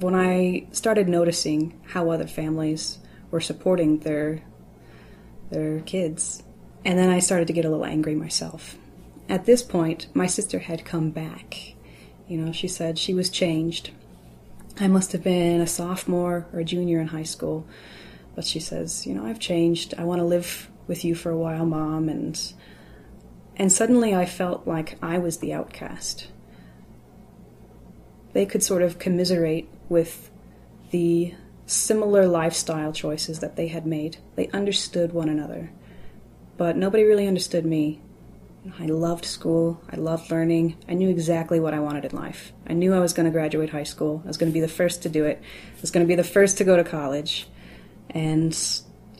when 0.00 0.14
I 0.14 0.66
started 0.70 1.08
noticing 1.08 1.80
how 1.88 2.10
other 2.10 2.26
families 2.26 2.98
were 3.30 3.40
supporting 3.40 3.98
their 4.00 4.42
their 5.50 5.80
kids. 5.80 6.42
And 6.84 6.98
then 6.98 7.10
I 7.10 7.18
started 7.18 7.48
to 7.48 7.52
get 7.52 7.64
a 7.64 7.70
little 7.70 7.84
angry 7.84 8.14
myself. 8.14 8.76
At 9.28 9.44
this 9.44 9.62
point, 9.62 10.06
my 10.14 10.26
sister 10.26 10.58
had 10.58 10.84
come 10.84 11.10
back. 11.10 11.74
You 12.28 12.38
know, 12.38 12.52
she 12.52 12.68
said 12.68 12.98
she 12.98 13.14
was 13.14 13.30
changed. 13.30 13.90
I 14.78 14.86
must 14.86 15.12
have 15.12 15.24
been 15.24 15.60
a 15.60 15.66
sophomore 15.66 16.46
or 16.52 16.60
a 16.60 16.64
junior 16.64 17.00
in 17.00 17.08
high 17.08 17.24
school. 17.24 17.66
But 18.34 18.44
she 18.44 18.60
says, 18.60 19.06
you 19.06 19.14
know, 19.14 19.26
I've 19.26 19.40
changed. 19.40 19.94
I 19.98 20.04
want 20.04 20.20
to 20.20 20.24
live 20.24 20.70
with 20.88 21.04
you 21.04 21.14
for 21.14 21.30
a 21.30 21.36
while, 21.36 21.64
mom, 21.64 22.08
and 22.08 22.40
and 23.56 23.70
suddenly 23.70 24.14
I 24.14 24.26
felt 24.26 24.66
like 24.66 24.98
I 25.02 25.18
was 25.18 25.38
the 25.38 25.52
outcast. 25.52 26.28
They 28.32 28.46
could 28.46 28.62
sort 28.62 28.82
of 28.82 28.98
commiserate 28.98 29.68
with 29.88 30.30
the 30.90 31.34
similar 31.66 32.26
lifestyle 32.26 32.92
choices 32.92 33.40
that 33.40 33.56
they 33.56 33.68
had 33.68 33.86
made. 33.86 34.16
They 34.36 34.48
understood 34.48 35.12
one 35.12 35.28
another. 35.28 35.70
But 36.56 36.76
nobody 36.76 37.04
really 37.04 37.26
understood 37.26 37.66
me. 37.66 38.00
I 38.78 38.86
loved 38.86 39.24
school. 39.24 39.80
I 39.90 39.96
loved 39.96 40.30
learning. 40.30 40.76
I 40.88 40.94
knew 40.94 41.08
exactly 41.08 41.60
what 41.60 41.74
I 41.74 41.80
wanted 41.80 42.04
in 42.04 42.16
life. 42.16 42.52
I 42.66 42.72
knew 42.72 42.94
I 42.94 43.00
was 43.00 43.12
going 43.12 43.26
to 43.26 43.32
graduate 43.32 43.70
high 43.70 43.84
school. 43.84 44.22
I 44.24 44.28
was 44.28 44.36
going 44.36 44.50
to 44.50 44.54
be 44.54 44.60
the 44.60 44.68
first 44.68 45.02
to 45.02 45.08
do 45.08 45.24
it. 45.24 45.40
I 45.76 45.80
was 45.80 45.90
going 45.90 46.04
to 46.04 46.08
be 46.08 46.16
the 46.16 46.24
first 46.24 46.58
to 46.58 46.64
go 46.64 46.76
to 46.76 46.84
college. 46.84 47.48
And 48.10 48.56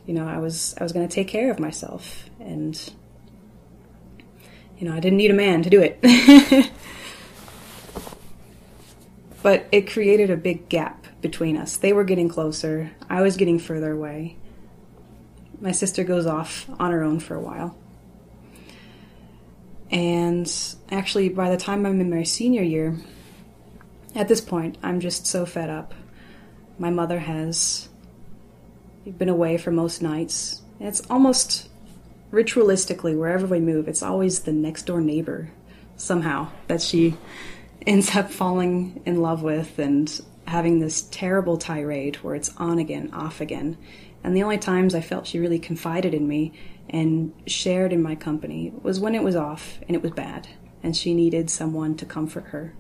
you 0.09 0.15
know, 0.15 0.27
I 0.27 0.39
was 0.39 0.75
I 0.81 0.83
was 0.83 0.93
going 0.93 1.07
to 1.07 1.15
take 1.15 1.29
care 1.29 1.51
of 1.51 1.61
myself, 1.61 2.31
and 2.41 2.75
you 4.79 4.89
know, 4.89 4.95
I 4.95 5.01
didn't 5.01 5.19
need 5.19 5.31
a 5.31 5.35
man 5.35 5.63
to 5.65 5.69
do 5.69 5.83
it. 5.83 6.01
but 9.43 9.67
it 9.71 9.91
created 9.91 10.31
a 10.31 10.37
big 10.39 10.71
gap 10.71 11.07
between 11.21 11.59
us. 11.59 11.77
They 11.77 11.93
were 11.93 12.05
getting 12.05 12.31
closer. 12.31 12.91
I 13.11 13.21
was 13.21 13.37
getting 13.37 13.59
further 13.59 13.93
away. 13.93 14.39
My 15.61 15.73
sister 15.73 16.05
goes 16.05 16.25
off 16.25 16.71
on 16.81 16.91
her 16.91 17.03
own 17.03 17.21
for 17.21 17.35
a 17.35 17.41
while. 17.41 17.77
And 19.91 20.51
actually, 20.91 21.29
by 21.29 21.51
the 21.51 21.59
time 21.59 21.85
I'm 21.85 22.01
in 22.01 22.09
my 22.09 22.23
senior 22.23 22.63
year, 22.63 22.97
at 24.15 24.27
this 24.27 24.41
point, 24.41 24.79
I'm 24.83 25.01
just 25.01 25.27
so 25.27 25.45
fed 25.45 25.69
up. 25.69 25.93
My 26.79 26.89
mother 26.89 27.19
has 27.19 27.91
We've 29.05 29.17
been 29.17 29.29
away 29.29 29.59
for 29.59 29.71
most 29.71 30.03
nights. 30.03 30.63
it's 30.81 31.01
almost 31.09 31.69
ritualistically, 32.33 33.17
wherever 33.17 33.47
we 33.47 33.61
move, 33.61 33.89
it's 33.89 34.03
always 34.03 34.41
the 34.41 34.53
next 34.53 34.83
door 34.85 35.01
neighbor 35.01 35.51
somehow 35.97 36.49
that 36.67 36.83
she 36.83 37.17
ends 37.87 38.15
up 38.15 38.31
falling 38.31 39.01
in 39.07 39.23
love 39.23 39.43
with 39.43 39.79
and 39.79 40.21
having 40.47 40.81
this 40.81 41.03
terrible 41.11 41.57
tirade 41.57 42.17
where 42.17 42.35
it's 42.35 42.55
on 42.57 42.79
again, 42.79 43.11
off 43.13 43.41
again. 43.41 43.77
And 44.25 44.37
the 44.37 44.43
only 44.43 44.59
times 44.59 44.95
I 44.95 45.01
felt 45.01 45.27
she 45.27 45.39
really 45.39 45.59
confided 45.59 46.13
in 46.13 46.27
me 46.27 46.53
and 46.91 47.33
shared 47.47 47.93
in 47.93 48.03
my 48.03 48.15
company 48.15 48.73
was 48.83 48.99
when 48.99 49.15
it 49.15 49.23
was 49.23 49.37
off 49.37 49.79
and 49.87 49.95
it 49.95 50.03
was 50.03 50.11
bad, 50.13 50.49
and 50.83 50.97
she 50.97 51.15
needed 51.15 51.51
someone 51.51 51.97
to 51.97 52.07
comfort 52.07 52.47
her. 52.47 52.75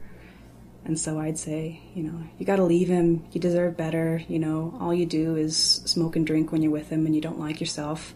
And 0.88 0.99
so 0.99 1.21
I'd 1.21 1.38
say, 1.38 1.83
you 1.95 2.02
know, 2.02 2.18
you 2.38 2.47
got 2.47 2.57
to 2.57 2.64
leave 2.64 2.88
him. 2.88 3.23
You 3.33 3.42
deserve 3.42 3.76
better. 3.76 4.23
You 4.26 4.38
know, 4.38 4.75
all 4.80 4.95
you 4.95 5.04
do 5.04 5.37
is 5.37 5.54
smoke 5.85 6.16
and 6.16 6.26
drink 6.26 6.50
when 6.50 6.62
you're 6.62 6.73
with 6.73 6.88
him 6.88 7.04
and 7.04 7.14
you 7.14 7.21
don't 7.21 7.38
like 7.38 7.61
yourself. 7.61 8.14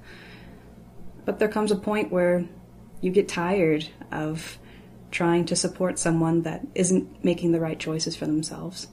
But 1.27 1.39
there 1.39 1.51
comes 1.51 1.71
a 1.71 1.77
point 1.77 2.11
where 2.11 2.47
you 3.03 3.11
get 3.11 3.29
tired 3.29 3.87
of 4.11 4.59
trying 5.11 5.45
to 5.45 5.55
support 5.55 5.99
someone 5.99 6.43
that 6.43 6.67
isn't 6.75 7.23
making 7.23 7.53
the 7.53 7.61
right 7.61 7.79
choices 7.79 8.17
for 8.17 8.27
themselves 8.27 8.89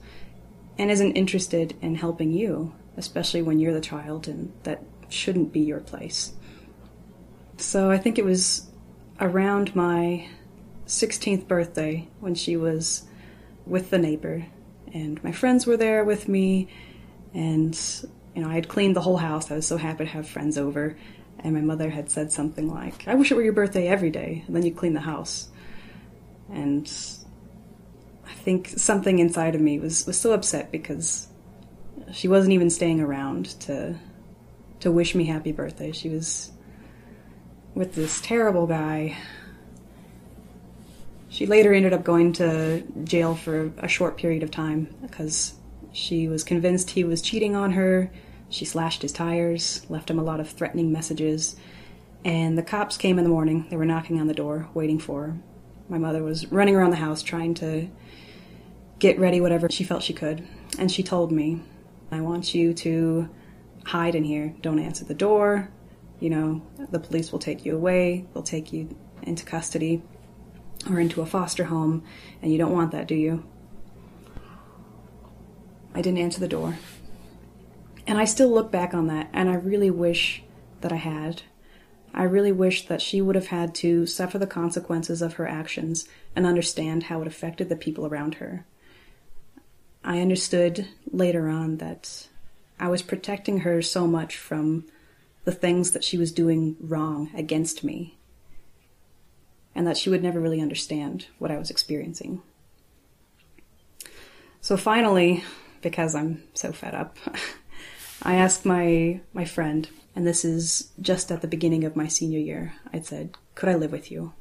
and 0.76 0.90
isn't 0.90 1.12
interested 1.12 1.74
in 1.80 1.94
helping 1.94 2.32
you, 2.32 2.74
especially 2.98 3.40
when 3.40 3.58
you're 3.58 3.72
the 3.72 3.80
child 3.80 4.28
and 4.28 4.52
that 4.64 4.82
shouldn't 5.08 5.54
be 5.54 5.60
your 5.60 5.80
place. 5.80 6.34
So 7.56 7.90
I 7.90 7.96
think 7.96 8.18
it 8.18 8.26
was 8.26 8.70
around 9.18 9.74
my 9.74 10.28
16th 10.86 11.48
birthday 11.48 12.08
when 12.20 12.34
she 12.34 12.58
was 12.58 13.06
with 13.66 13.90
the 13.90 13.98
neighbor, 13.98 14.46
and 14.92 15.22
my 15.22 15.32
friends 15.32 15.66
were 15.66 15.76
there 15.76 16.04
with 16.04 16.28
me, 16.28 16.68
and 17.34 17.78
you 18.34 18.42
know, 18.42 18.48
I 18.48 18.54
had 18.54 18.68
cleaned 18.68 18.96
the 18.96 19.00
whole 19.00 19.16
house. 19.16 19.50
I 19.50 19.54
was 19.54 19.66
so 19.66 19.76
happy 19.76 20.04
to 20.04 20.10
have 20.10 20.28
friends 20.28 20.56
over, 20.58 20.96
and 21.38 21.54
my 21.54 21.60
mother 21.60 21.90
had 21.90 22.10
said 22.10 22.32
something 22.32 22.68
like, 22.68 23.06
"I 23.06 23.14
wish 23.14 23.30
it 23.30 23.34
were 23.34 23.42
your 23.42 23.52
birthday 23.52 23.88
every 23.88 24.10
day, 24.10 24.44
and 24.46 24.54
then 24.54 24.64
you 24.64 24.72
clean 24.72 24.94
the 24.94 25.00
house." 25.00 25.48
And 26.52 26.90
I 28.26 28.32
think 28.32 28.68
something 28.68 29.18
inside 29.18 29.54
of 29.54 29.60
me 29.60 29.78
was 29.78 30.06
was 30.06 30.18
so 30.18 30.32
upset 30.32 30.70
because 30.72 31.28
she 32.12 32.28
wasn't 32.28 32.52
even 32.52 32.70
staying 32.70 33.00
around 33.00 33.46
to 33.60 33.96
to 34.80 34.90
wish 34.90 35.14
me 35.14 35.26
happy 35.26 35.52
birthday. 35.52 35.92
She 35.92 36.08
was 36.08 36.50
with 37.74 37.94
this 37.94 38.20
terrible 38.20 38.66
guy. 38.66 39.16
She 41.30 41.46
later 41.46 41.72
ended 41.72 41.92
up 41.92 42.02
going 42.02 42.32
to 42.34 42.82
jail 43.04 43.36
for 43.36 43.72
a 43.78 43.86
short 43.86 44.16
period 44.16 44.42
of 44.42 44.50
time 44.50 44.92
because 45.00 45.54
she 45.92 46.26
was 46.26 46.42
convinced 46.42 46.90
he 46.90 47.04
was 47.04 47.22
cheating 47.22 47.54
on 47.54 47.70
her. 47.72 48.10
She 48.48 48.64
slashed 48.64 49.02
his 49.02 49.12
tires, 49.12 49.86
left 49.88 50.10
him 50.10 50.18
a 50.18 50.24
lot 50.24 50.40
of 50.40 50.50
threatening 50.50 50.90
messages, 50.90 51.54
and 52.24 52.58
the 52.58 52.64
cops 52.64 52.96
came 52.96 53.16
in 53.16 53.22
the 53.22 53.30
morning. 53.30 53.68
They 53.70 53.76
were 53.76 53.84
knocking 53.84 54.20
on 54.20 54.26
the 54.26 54.34
door, 54.34 54.68
waiting 54.74 54.98
for 54.98 55.22
her. 55.22 55.38
My 55.88 55.98
mother 55.98 56.24
was 56.24 56.50
running 56.50 56.74
around 56.74 56.90
the 56.90 56.96
house 56.96 57.22
trying 57.22 57.54
to 57.54 57.88
get 58.98 59.16
ready 59.16 59.40
whatever 59.40 59.68
she 59.70 59.84
felt 59.84 60.02
she 60.02 60.12
could. 60.12 60.44
And 60.80 60.90
she 60.90 61.04
told 61.04 61.30
me, 61.30 61.62
I 62.10 62.22
want 62.22 62.56
you 62.56 62.74
to 62.74 63.28
hide 63.84 64.16
in 64.16 64.24
here. 64.24 64.52
Don't 64.62 64.80
answer 64.80 65.04
the 65.04 65.14
door. 65.14 65.70
You 66.18 66.30
know, 66.30 66.62
the 66.90 66.98
police 66.98 67.30
will 67.30 67.38
take 67.38 67.64
you 67.64 67.76
away, 67.76 68.26
they'll 68.34 68.42
take 68.42 68.72
you 68.72 68.96
into 69.22 69.44
custody 69.44 70.02
or 70.88 71.00
into 71.00 71.20
a 71.20 71.26
foster 71.26 71.64
home, 71.64 72.02
and 72.40 72.52
you 72.52 72.58
don't 72.58 72.72
want 72.72 72.92
that, 72.92 73.06
do 73.06 73.14
you? 73.14 73.44
I 75.94 76.00
didn't 76.00 76.18
answer 76.18 76.40
the 76.40 76.48
door. 76.48 76.78
And 78.06 78.18
I 78.18 78.24
still 78.24 78.48
look 78.48 78.70
back 78.70 78.94
on 78.94 79.06
that, 79.08 79.28
and 79.32 79.50
I 79.50 79.54
really 79.54 79.90
wish 79.90 80.42
that 80.80 80.92
I 80.92 80.96
had. 80.96 81.42
I 82.14 82.24
really 82.24 82.52
wish 82.52 82.86
that 82.86 83.02
she 83.02 83.20
would 83.20 83.34
have 83.34 83.48
had 83.48 83.74
to 83.76 84.06
suffer 84.06 84.38
the 84.38 84.46
consequences 84.46 85.22
of 85.22 85.34
her 85.34 85.46
actions 85.46 86.08
and 86.34 86.46
understand 86.46 87.04
how 87.04 87.20
it 87.20 87.28
affected 87.28 87.68
the 87.68 87.76
people 87.76 88.06
around 88.06 88.36
her. 88.36 88.64
I 90.02 90.20
understood 90.20 90.88
later 91.10 91.48
on 91.48 91.76
that 91.76 92.28
I 92.78 92.88
was 92.88 93.02
protecting 93.02 93.60
her 93.60 93.82
so 93.82 94.06
much 94.06 94.36
from 94.36 94.86
the 95.44 95.52
things 95.52 95.92
that 95.92 96.04
she 96.04 96.16
was 96.16 96.32
doing 96.32 96.76
wrong 96.80 97.30
against 97.36 97.84
me, 97.84 98.16
and 99.80 99.86
that 99.86 99.96
she 99.96 100.10
would 100.10 100.22
never 100.22 100.38
really 100.38 100.60
understand 100.60 101.26
what 101.38 101.50
I 101.50 101.56
was 101.56 101.70
experiencing. 101.70 102.42
So 104.60 104.76
finally, 104.76 105.42
because 105.80 106.14
I'm 106.14 106.42
so 106.52 106.70
fed 106.70 106.94
up, 106.94 107.16
I 108.22 108.34
asked 108.34 108.66
my 108.66 109.22
my 109.32 109.46
friend, 109.46 109.88
and 110.14 110.26
this 110.26 110.44
is 110.44 110.90
just 111.00 111.32
at 111.32 111.40
the 111.40 111.48
beginning 111.48 111.84
of 111.84 111.96
my 111.96 112.08
senior 112.08 112.38
year. 112.38 112.74
I 112.92 113.00
said, 113.00 113.38
"Could 113.54 113.70
I 113.70 113.74
live 113.76 113.90
with 113.90 114.10
you?" 114.10 114.34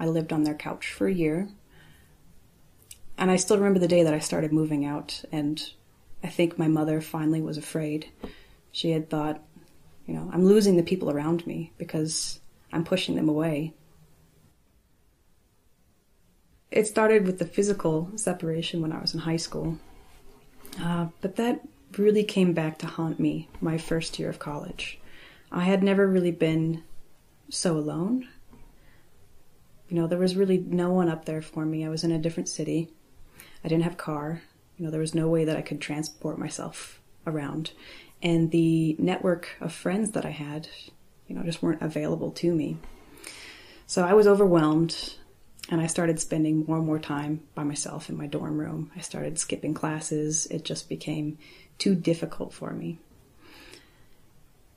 I 0.00 0.06
lived 0.06 0.32
on 0.32 0.44
their 0.44 0.54
couch 0.54 0.90
for 0.90 1.06
a 1.06 1.12
year. 1.12 1.50
And 3.18 3.30
I 3.30 3.36
still 3.36 3.58
remember 3.58 3.80
the 3.80 3.86
day 3.86 4.02
that 4.02 4.14
I 4.14 4.20
started 4.20 4.50
moving 4.50 4.86
out 4.86 5.24
and 5.30 5.62
I 6.24 6.28
think 6.28 6.58
my 6.58 6.68
mother 6.68 7.02
finally 7.02 7.42
was 7.42 7.58
afraid. 7.58 8.08
She 8.72 8.92
had 8.92 9.10
thought, 9.10 9.42
you 10.06 10.14
know, 10.14 10.30
I'm 10.32 10.46
losing 10.46 10.76
the 10.76 10.82
people 10.82 11.10
around 11.10 11.46
me 11.46 11.74
because 11.76 12.40
I'm 12.72 12.84
pushing 12.84 13.16
them 13.16 13.28
away. 13.28 13.74
It 16.70 16.86
started 16.86 17.24
with 17.26 17.38
the 17.38 17.46
physical 17.46 18.10
separation 18.16 18.82
when 18.82 18.92
I 18.92 19.00
was 19.00 19.14
in 19.14 19.20
high 19.20 19.38
school. 19.38 19.78
Uh, 20.80 21.08
but 21.20 21.36
that 21.36 21.66
really 21.96 22.24
came 22.24 22.52
back 22.52 22.78
to 22.78 22.86
haunt 22.86 23.18
me 23.18 23.48
my 23.60 23.78
first 23.78 24.18
year 24.18 24.28
of 24.28 24.38
college. 24.38 25.00
I 25.50 25.64
had 25.64 25.82
never 25.82 26.06
really 26.06 26.30
been 26.30 26.84
so 27.48 27.76
alone. 27.78 28.28
You 29.88 29.96
know, 29.96 30.06
there 30.06 30.18
was 30.18 30.36
really 30.36 30.58
no 30.58 30.92
one 30.92 31.08
up 31.08 31.24
there 31.24 31.40
for 31.40 31.64
me. 31.64 31.84
I 31.84 31.88
was 31.88 32.04
in 32.04 32.12
a 32.12 32.18
different 32.18 32.48
city. 32.48 32.90
I 33.64 33.68
didn't 33.68 33.84
have 33.84 33.94
a 33.94 33.96
car. 33.96 34.42
You 34.76 34.84
know, 34.84 34.90
there 34.90 35.00
was 35.00 35.14
no 35.14 35.28
way 35.28 35.44
that 35.44 35.56
I 35.56 35.62
could 35.62 35.80
transport 35.80 36.38
myself 36.38 37.00
around. 37.26 37.72
And 38.22 38.50
the 38.50 38.96
network 38.98 39.56
of 39.60 39.72
friends 39.72 40.10
that 40.12 40.26
I 40.26 40.30
had, 40.30 40.68
you 41.28 41.36
know, 41.36 41.42
just 41.42 41.62
weren't 41.62 41.82
available 41.82 42.30
to 42.32 42.52
me. 42.52 42.78
So 43.86 44.04
I 44.04 44.14
was 44.14 44.26
overwhelmed 44.26 45.14
and 45.70 45.80
I 45.80 45.86
started 45.86 46.18
spending 46.18 46.64
more 46.66 46.78
and 46.78 46.86
more 46.86 46.98
time 46.98 47.42
by 47.54 47.62
myself 47.62 48.08
in 48.08 48.16
my 48.16 48.26
dorm 48.26 48.58
room. 48.58 48.90
I 48.96 49.00
started 49.00 49.38
skipping 49.38 49.74
classes. 49.74 50.46
It 50.46 50.64
just 50.64 50.88
became 50.88 51.38
too 51.78 51.94
difficult 51.94 52.52
for 52.52 52.72
me. 52.72 52.98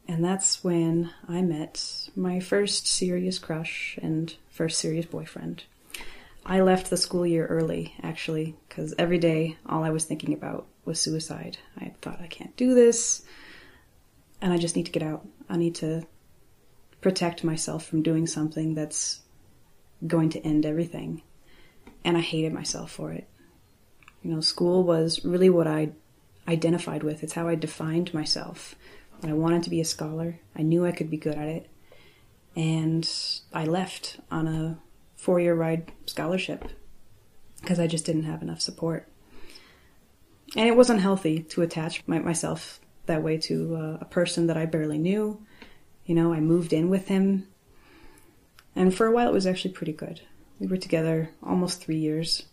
And 0.07 0.23
that's 0.23 0.63
when 0.63 1.09
I 1.27 1.41
met 1.41 2.09
my 2.15 2.39
first 2.41 2.87
serious 2.87 3.39
crush 3.39 3.97
and 4.01 4.35
first 4.49 4.79
serious 4.79 5.05
boyfriend. 5.05 5.63
I 6.45 6.61
left 6.61 6.89
the 6.89 6.97
school 6.97 7.25
year 7.25 7.45
early, 7.45 7.93
actually, 8.01 8.55
because 8.67 8.93
every 8.97 9.19
day 9.19 9.57
all 9.65 9.83
I 9.83 9.91
was 9.91 10.05
thinking 10.05 10.33
about 10.33 10.65
was 10.85 10.99
suicide. 10.99 11.57
I 11.79 11.93
thought, 12.01 12.19
I 12.19 12.27
can't 12.27 12.55
do 12.57 12.73
this, 12.73 13.23
and 14.41 14.51
I 14.51 14.57
just 14.57 14.75
need 14.75 14.87
to 14.87 14.91
get 14.91 15.03
out. 15.03 15.25
I 15.47 15.57
need 15.57 15.75
to 15.75 16.05
protect 17.01 17.43
myself 17.43 17.85
from 17.85 18.03
doing 18.03 18.27
something 18.27 18.75
that's 18.75 19.21
going 20.05 20.29
to 20.29 20.39
end 20.45 20.65
everything. 20.65 21.21
And 22.03 22.17
I 22.17 22.21
hated 22.21 22.53
myself 22.53 22.91
for 22.91 23.11
it. 23.11 23.27
You 24.23 24.31
know, 24.31 24.41
school 24.41 24.83
was 24.83 25.23
really 25.25 25.49
what 25.49 25.67
I 25.67 25.91
identified 26.47 27.03
with. 27.03 27.23
It's 27.23 27.33
how 27.33 27.47
I 27.47 27.55
defined 27.55 28.13
myself. 28.13 28.75
I 29.23 29.33
wanted 29.33 29.63
to 29.63 29.69
be 29.69 29.81
a 29.81 29.85
scholar. 29.85 30.39
I 30.55 30.63
knew 30.63 30.85
I 30.85 30.91
could 30.91 31.09
be 31.09 31.17
good 31.17 31.35
at 31.35 31.47
it. 31.47 31.69
And 32.55 33.09
I 33.53 33.65
left 33.65 34.19
on 34.29 34.47
a 34.47 34.79
four 35.15 35.39
year 35.39 35.53
ride 35.53 35.91
scholarship 36.05 36.65
because 37.61 37.79
I 37.79 37.87
just 37.87 38.05
didn't 38.05 38.23
have 38.23 38.41
enough 38.41 38.61
support. 38.61 39.07
And 40.55 40.67
it 40.67 40.75
wasn't 40.75 41.01
healthy 41.01 41.43
to 41.43 41.61
attach 41.61 42.03
my, 42.07 42.19
myself 42.19 42.81
that 43.05 43.23
way 43.23 43.37
to 43.37 43.75
uh, 43.75 43.97
a 44.01 44.05
person 44.05 44.47
that 44.47 44.57
I 44.57 44.65
barely 44.65 44.97
knew. 44.97 45.41
You 46.05 46.15
know, 46.15 46.33
I 46.33 46.39
moved 46.39 46.73
in 46.73 46.89
with 46.89 47.07
him. 47.07 47.47
And 48.75 48.93
for 48.93 49.05
a 49.05 49.11
while, 49.11 49.27
it 49.27 49.33
was 49.33 49.47
actually 49.47 49.73
pretty 49.73 49.93
good. 49.93 50.21
We 50.59 50.67
were 50.67 50.77
together 50.77 51.29
almost 51.43 51.81
three 51.81 51.97
years. 51.97 52.43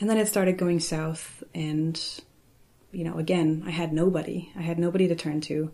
And 0.00 0.08
then 0.08 0.18
it 0.18 0.28
started 0.28 0.58
going 0.58 0.78
south, 0.78 1.42
and, 1.54 2.00
you 2.92 3.02
know, 3.02 3.18
again, 3.18 3.64
I 3.66 3.70
had 3.70 3.92
nobody. 3.92 4.52
I 4.56 4.62
had 4.62 4.78
nobody 4.78 5.08
to 5.08 5.16
turn 5.16 5.40
to. 5.42 5.72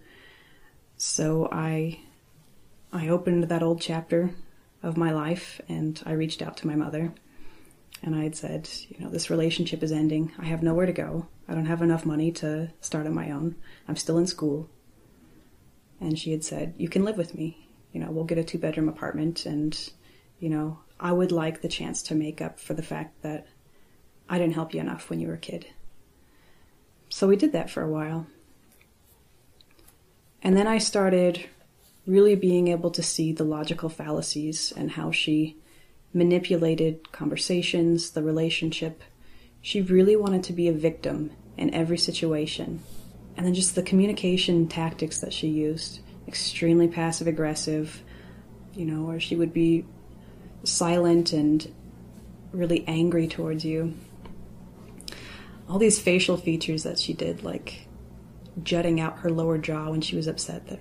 So 0.96 1.48
I 1.50 2.00
I 2.92 3.08
opened 3.08 3.44
that 3.44 3.62
old 3.62 3.80
chapter 3.80 4.30
of 4.82 4.96
my 4.96 5.10
life 5.10 5.60
and 5.68 6.00
I 6.06 6.12
reached 6.12 6.40
out 6.40 6.56
to 6.58 6.66
my 6.66 6.76
mother 6.76 7.12
and 8.02 8.14
I 8.14 8.22
had 8.22 8.36
said, 8.36 8.68
you 8.88 9.04
know, 9.04 9.10
this 9.10 9.30
relationship 9.30 9.82
is 9.82 9.90
ending. 9.90 10.30
I 10.38 10.44
have 10.44 10.62
nowhere 10.62 10.86
to 10.86 10.92
go. 10.92 11.26
I 11.48 11.54
don't 11.54 11.66
have 11.66 11.82
enough 11.82 12.06
money 12.06 12.30
to 12.32 12.70
start 12.80 13.06
on 13.06 13.14
my 13.14 13.30
own. 13.30 13.56
I'm 13.88 13.96
still 13.96 14.18
in 14.18 14.26
school. 14.26 14.70
And 16.04 16.18
she 16.18 16.32
had 16.32 16.44
said, 16.44 16.74
you 16.76 16.88
can 16.88 17.04
live 17.04 17.16
with 17.16 17.34
me. 17.34 17.68
You 17.92 18.00
know, 18.00 18.10
we'll 18.10 18.24
get 18.24 18.38
a 18.38 18.44
two 18.44 18.58
bedroom 18.58 18.88
apartment 18.88 19.46
and, 19.46 19.76
you 20.38 20.50
know, 20.50 20.78
I 21.00 21.12
would 21.12 21.32
like 21.32 21.60
the 21.60 21.68
chance 21.68 22.02
to 22.04 22.14
make 22.14 22.40
up 22.40 22.60
for 22.60 22.74
the 22.74 22.82
fact 22.82 23.22
that 23.22 23.46
I 24.28 24.38
didn't 24.38 24.54
help 24.54 24.74
you 24.74 24.80
enough 24.80 25.08
when 25.08 25.20
you 25.20 25.28
were 25.28 25.34
a 25.34 25.38
kid. 25.38 25.66
So 27.08 27.26
we 27.26 27.36
did 27.36 27.52
that 27.52 27.70
for 27.70 27.82
a 27.82 27.88
while. 27.88 28.26
And 30.42 30.56
then 30.56 30.66
I 30.66 30.78
started 30.78 31.46
really 32.06 32.34
being 32.34 32.68
able 32.68 32.90
to 32.90 33.02
see 33.02 33.32
the 33.32 33.44
logical 33.44 33.88
fallacies 33.88 34.72
and 34.76 34.90
how 34.90 35.10
she 35.10 35.56
manipulated 36.12 37.12
conversations, 37.12 38.10
the 38.10 38.22
relationship. 38.22 39.02
She 39.62 39.80
really 39.80 40.16
wanted 40.16 40.44
to 40.44 40.52
be 40.52 40.68
a 40.68 40.72
victim 40.72 41.30
in 41.56 41.72
every 41.72 41.98
situation. 41.98 42.82
And 43.36 43.44
then 43.44 43.54
just 43.54 43.74
the 43.74 43.82
communication 43.82 44.68
tactics 44.68 45.18
that 45.18 45.32
she 45.32 45.48
used 45.48 46.00
extremely 46.26 46.88
passive 46.88 47.26
aggressive, 47.26 48.02
you 48.74 48.84
know, 48.84 49.08
or 49.08 49.20
she 49.20 49.36
would 49.36 49.52
be 49.52 49.84
silent 50.62 51.32
and 51.32 51.72
really 52.52 52.84
angry 52.86 53.28
towards 53.28 53.64
you. 53.64 53.94
All 55.68 55.78
these 55.78 55.98
facial 55.98 56.36
features 56.36 56.82
that 56.82 56.98
she 56.98 57.12
did, 57.12 57.42
like 57.42 57.86
jutting 58.62 59.00
out 59.00 59.18
her 59.18 59.30
lower 59.30 59.58
jaw 59.58 59.90
when 59.90 60.00
she 60.00 60.16
was 60.16 60.26
upset, 60.26 60.66
that 60.68 60.80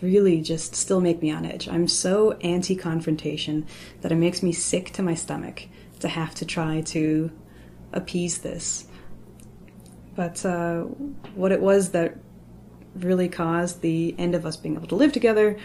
really 0.00 0.40
just 0.40 0.74
still 0.74 1.00
make 1.00 1.22
me 1.22 1.30
on 1.30 1.44
edge. 1.44 1.68
I'm 1.68 1.86
so 1.86 2.32
anti 2.42 2.74
confrontation 2.74 3.66
that 4.00 4.12
it 4.12 4.16
makes 4.16 4.42
me 4.42 4.52
sick 4.52 4.92
to 4.94 5.02
my 5.02 5.14
stomach 5.14 5.64
to 6.00 6.08
have 6.08 6.34
to 6.36 6.44
try 6.44 6.80
to 6.80 7.30
appease 7.92 8.38
this. 8.38 8.86
But 10.14 10.44
uh, 10.44 10.82
what 11.34 11.52
it 11.52 11.60
was 11.60 11.90
that 11.90 12.16
really 12.94 13.28
caused 13.28 13.80
the 13.80 14.14
end 14.18 14.34
of 14.34 14.44
us 14.44 14.56
being 14.56 14.76
able 14.76 14.88
to 14.88 14.96
live 14.96 15.12
together 15.12 15.58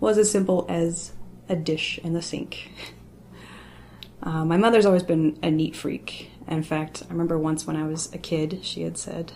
was 0.00 0.18
as 0.18 0.30
simple 0.30 0.66
as 0.68 1.12
a 1.48 1.56
dish 1.56 1.98
in 2.02 2.12
the 2.12 2.22
sink. 2.22 2.70
Uh, 4.22 4.42
my 4.42 4.56
mother's 4.56 4.86
always 4.86 5.02
been 5.02 5.38
a 5.42 5.50
neat 5.50 5.76
freak. 5.76 6.30
In 6.48 6.62
fact, 6.62 7.02
I 7.06 7.12
remember 7.12 7.38
once 7.38 7.66
when 7.66 7.76
I 7.76 7.84
was 7.86 8.10
a 8.14 8.16
kid, 8.16 8.60
she 8.62 8.80
had 8.80 8.96
said, 8.96 9.32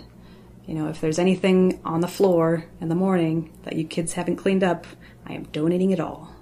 you 0.66 0.72
know, 0.74 0.88
if 0.88 1.00
there's 1.00 1.18
anything 1.18 1.78
on 1.84 2.00
the 2.00 2.08
floor 2.08 2.64
in 2.80 2.88
the 2.88 2.94
morning 2.94 3.52
that 3.64 3.76
you 3.76 3.84
kids 3.84 4.14
haven't 4.14 4.36
cleaned 4.36 4.64
up, 4.64 4.86
I 5.26 5.34
am 5.34 5.44
donating 5.44 5.90
it 5.90 6.00
all. 6.00 6.34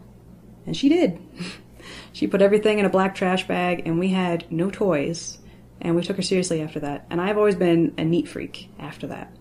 And 0.64 0.76
she 0.76 0.88
did. 0.88 1.20
she 2.12 2.28
put 2.28 2.42
everything 2.42 2.78
in 2.78 2.84
a 2.84 2.90
black 2.90 3.16
trash 3.16 3.48
bag, 3.48 3.82
and 3.84 3.98
we 3.98 4.08
had 4.08 4.50
no 4.50 4.70
toys. 4.70 5.38
And 5.86 5.94
we 5.94 6.02
took 6.02 6.16
her 6.16 6.22
seriously 6.22 6.60
after 6.62 6.80
that. 6.80 7.06
And 7.10 7.20
I've 7.20 7.38
always 7.38 7.54
been 7.54 7.94
a 7.96 8.04
neat 8.04 8.26
freak 8.26 8.70
after 8.76 9.06
that. 9.06 9.32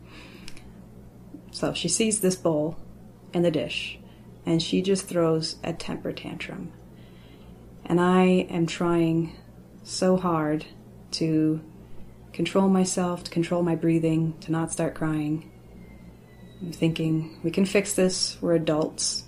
So 1.49 1.73
she 1.73 1.89
sees 1.89 2.19
this 2.19 2.35
bowl 2.35 2.77
and 3.33 3.43
the 3.43 3.49
dish, 3.49 3.97
and 4.45 4.61
she 4.61 4.83
just 4.83 5.07
throws 5.07 5.55
a 5.63 5.73
temper 5.73 6.13
tantrum. 6.13 6.71
And 7.83 7.99
I 7.99 8.25
am 8.51 8.67
trying 8.67 9.35
so 9.81 10.17
hard 10.17 10.67
to 11.13 11.61
control 12.31 12.69
myself, 12.69 13.23
to 13.23 13.31
control 13.31 13.63
my 13.63 13.75
breathing, 13.75 14.35
to 14.41 14.51
not 14.51 14.71
start 14.71 14.93
crying. 14.93 15.51
I'm 16.61 16.71
thinking, 16.71 17.39
we 17.41 17.49
can 17.49 17.65
fix 17.65 17.93
this, 17.93 18.37
we're 18.39 18.53
adults. 18.53 19.23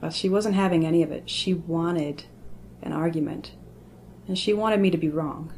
But 0.00 0.14
she 0.14 0.28
wasn't 0.28 0.56
having 0.56 0.84
any 0.84 1.04
of 1.04 1.12
it. 1.12 1.30
She 1.30 1.54
wanted 1.54 2.24
an 2.82 2.92
argument, 2.92 3.52
and 4.26 4.36
she 4.36 4.52
wanted 4.52 4.80
me 4.80 4.90
to 4.90 4.98
be 4.98 5.08
wrong. 5.08 5.52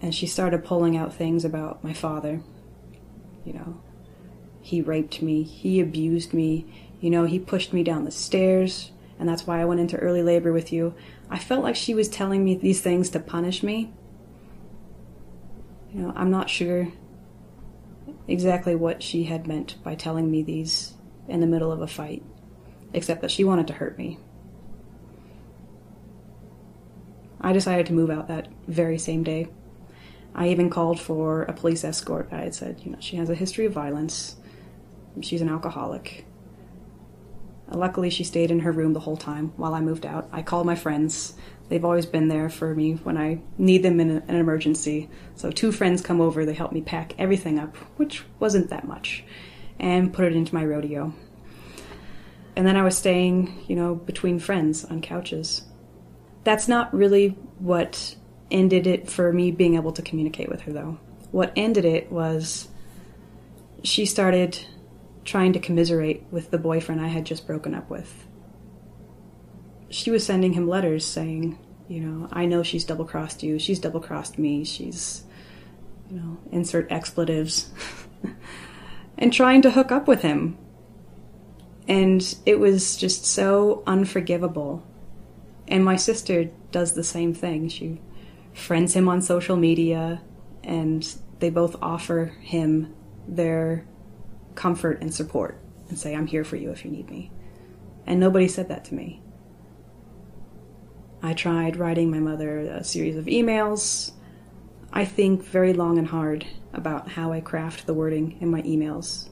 And 0.00 0.14
she 0.14 0.26
started 0.26 0.64
pulling 0.64 0.96
out 0.96 1.14
things 1.14 1.44
about 1.44 1.84
my 1.84 1.92
father. 1.92 2.40
You 3.44 3.54
know, 3.54 3.80
he 4.60 4.80
raped 4.82 5.22
me, 5.22 5.42
he 5.42 5.80
abused 5.80 6.32
me, 6.32 6.66
you 7.00 7.10
know, 7.10 7.24
he 7.24 7.38
pushed 7.38 7.72
me 7.72 7.82
down 7.82 8.04
the 8.04 8.10
stairs, 8.10 8.92
and 9.18 9.28
that's 9.28 9.46
why 9.46 9.60
I 9.60 9.64
went 9.64 9.80
into 9.80 9.96
early 9.96 10.22
labor 10.22 10.52
with 10.52 10.72
you. 10.72 10.94
I 11.28 11.38
felt 11.38 11.62
like 11.62 11.76
she 11.76 11.94
was 11.94 12.08
telling 12.08 12.44
me 12.44 12.54
these 12.54 12.80
things 12.80 13.10
to 13.10 13.20
punish 13.20 13.62
me. 13.62 13.92
You 15.92 16.02
know, 16.02 16.12
I'm 16.14 16.30
not 16.30 16.50
sure 16.50 16.88
exactly 18.28 18.74
what 18.74 19.02
she 19.02 19.24
had 19.24 19.46
meant 19.46 19.82
by 19.82 19.94
telling 19.94 20.30
me 20.30 20.42
these 20.42 20.94
in 21.28 21.40
the 21.40 21.46
middle 21.46 21.72
of 21.72 21.80
a 21.80 21.86
fight, 21.86 22.22
except 22.92 23.22
that 23.22 23.30
she 23.30 23.44
wanted 23.44 23.66
to 23.68 23.74
hurt 23.74 23.98
me. 23.98 24.18
I 27.40 27.52
decided 27.52 27.86
to 27.86 27.92
move 27.92 28.10
out 28.10 28.28
that 28.28 28.48
very 28.68 28.98
same 28.98 29.22
day. 29.22 29.48
I 30.34 30.48
even 30.48 30.70
called 30.70 31.00
for 31.00 31.42
a 31.42 31.52
police 31.52 31.84
escort. 31.84 32.28
I 32.32 32.42
had 32.42 32.54
said, 32.54 32.80
you 32.84 32.92
know, 32.92 32.98
she 33.00 33.16
has 33.16 33.30
a 33.30 33.34
history 33.34 33.66
of 33.66 33.72
violence. 33.72 34.36
She's 35.20 35.42
an 35.42 35.48
alcoholic. 35.48 36.24
Uh, 37.70 37.76
luckily, 37.76 38.10
she 38.10 38.24
stayed 38.24 38.50
in 38.50 38.60
her 38.60 38.72
room 38.72 38.92
the 38.92 39.00
whole 39.00 39.16
time 39.16 39.52
while 39.56 39.74
I 39.74 39.80
moved 39.80 40.06
out. 40.06 40.28
I 40.32 40.42
called 40.42 40.66
my 40.66 40.76
friends. 40.76 41.34
They've 41.68 41.84
always 41.84 42.06
been 42.06 42.28
there 42.28 42.48
for 42.48 42.74
me 42.74 42.94
when 42.94 43.16
I 43.16 43.40
need 43.58 43.82
them 43.82 44.00
in 44.00 44.10
an 44.10 44.36
emergency. 44.36 45.08
So, 45.34 45.50
two 45.50 45.72
friends 45.72 46.00
come 46.00 46.20
over, 46.20 46.44
they 46.44 46.54
help 46.54 46.72
me 46.72 46.80
pack 46.80 47.14
everything 47.18 47.58
up, 47.58 47.76
which 47.96 48.24
wasn't 48.38 48.70
that 48.70 48.86
much, 48.86 49.24
and 49.78 50.12
put 50.12 50.24
it 50.24 50.34
into 50.34 50.54
my 50.54 50.64
rodeo. 50.64 51.12
And 52.56 52.66
then 52.66 52.76
I 52.76 52.82
was 52.82 52.96
staying, 52.96 53.64
you 53.68 53.76
know, 53.76 53.94
between 53.94 54.38
friends 54.38 54.84
on 54.84 55.00
couches. 55.00 55.62
That's 56.42 56.68
not 56.68 56.92
really 56.94 57.30
what 57.58 58.16
ended 58.50 58.86
it 58.86 59.10
for 59.10 59.32
me 59.32 59.50
being 59.50 59.74
able 59.74 59.92
to 59.92 60.02
communicate 60.02 60.48
with 60.48 60.62
her, 60.62 60.72
though. 60.72 60.98
What 61.30 61.52
ended 61.56 61.84
it 61.84 62.10
was 62.10 62.68
she 63.82 64.04
started 64.04 64.58
trying 65.24 65.52
to 65.52 65.58
commiserate 65.58 66.24
with 66.30 66.50
the 66.50 66.58
boyfriend 66.58 67.00
I 67.00 67.08
had 67.08 67.24
just 67.24 67.46
broken 67.46 67.74
up 67.74 67.88
with. 67.90 68.26
She 69.88 70.10
was 70.10 70.24
sending 70.24 70.52
him 70.52 70.68
letters 70.68 71.06
saying, 71.06 71.58
you 71.88 72.00
know, 72.00 72.28
I 72.32 72.46
know 72.46 72.62
she's 72.62 72.84
double 72.84 73.04
crossed 73.04 73.42
you, 73.42 73.58
she's 73.58 73.80
double 73.80 74.00
crossed 74.00 74.38
me, 74.38 74.64
she's, 74.64 75.24
you 76.08 76.18
know, 76.18 76.38
insert 76.52 76.90
expletives, 76.90 77.70
and 79.18 79.32
trying 79.32 79.62
to 79.62 79.70
hook 79.70 79.90
up 79.90 80.06
with 80.06 80.22
him. 80.22 80.56
And 81.88 82.22
it 82.46 82.60
was 82.60 82.96
just 82.96 83.24
so 83.24 83.82
unforgivable. 83.86 84.86
And 85.66 85.84
my 85.84 85.96
sister 85.96 86.50
does 86.70 86.94
the 86.94 87.02
same 87.02 87.34
thing. 87.34 87.68
She 87.68 88.00
friends 88.52 88.94
him 88.94 89.08
on 89.08 89.22
social 89.22 89.56
media, 89.56 90.22
and 90.62 91.06
they 91.38 91.50
both 91.50 91.76
offer 91.80 92.26
him 92.40 92.94
their 93.26 93.86
comfort 94.54 95.00
and 95.00 95.14
support 95.14 95.60
and 95.88 95.98
say, 95.98 96.14
I'm 96.14 96.26
here 96.26 96.44
for 96.44 96.56
you 96.56 96.70
if 96.70 96.84
you 96.84 96.90
need 96.90 97.10
me. 97.10 97.30
And 98.06 98.20
nobody 98.20 98.48
said 98.48 98.68
that 98.68 98.84
to 98.86 98.94
me. 98.94 99.22
I 101.22 101.34
tried 101.34 101.76
writing 101.76 102.10
my 102.10 102.18
mother 102.18 102.60
a 102.60 102.82
series 102.82 103.16
of 103.16 103.26
emails. 103.26 104.12
I 104.92 105.04
think 105.04 105.44
very 105.44 105.72
long 105.72 105.98
and 105.98 106.06
hard 106.06 106.46
about 106.72 107.08
how 107.08 107.32
I 107.32 107.40
craft 107.40 107.86
the 107.86 107.94
wording 107.94 108.38
in 108.40 108.50
my 108.50 108.62
emails. 108.62 109.28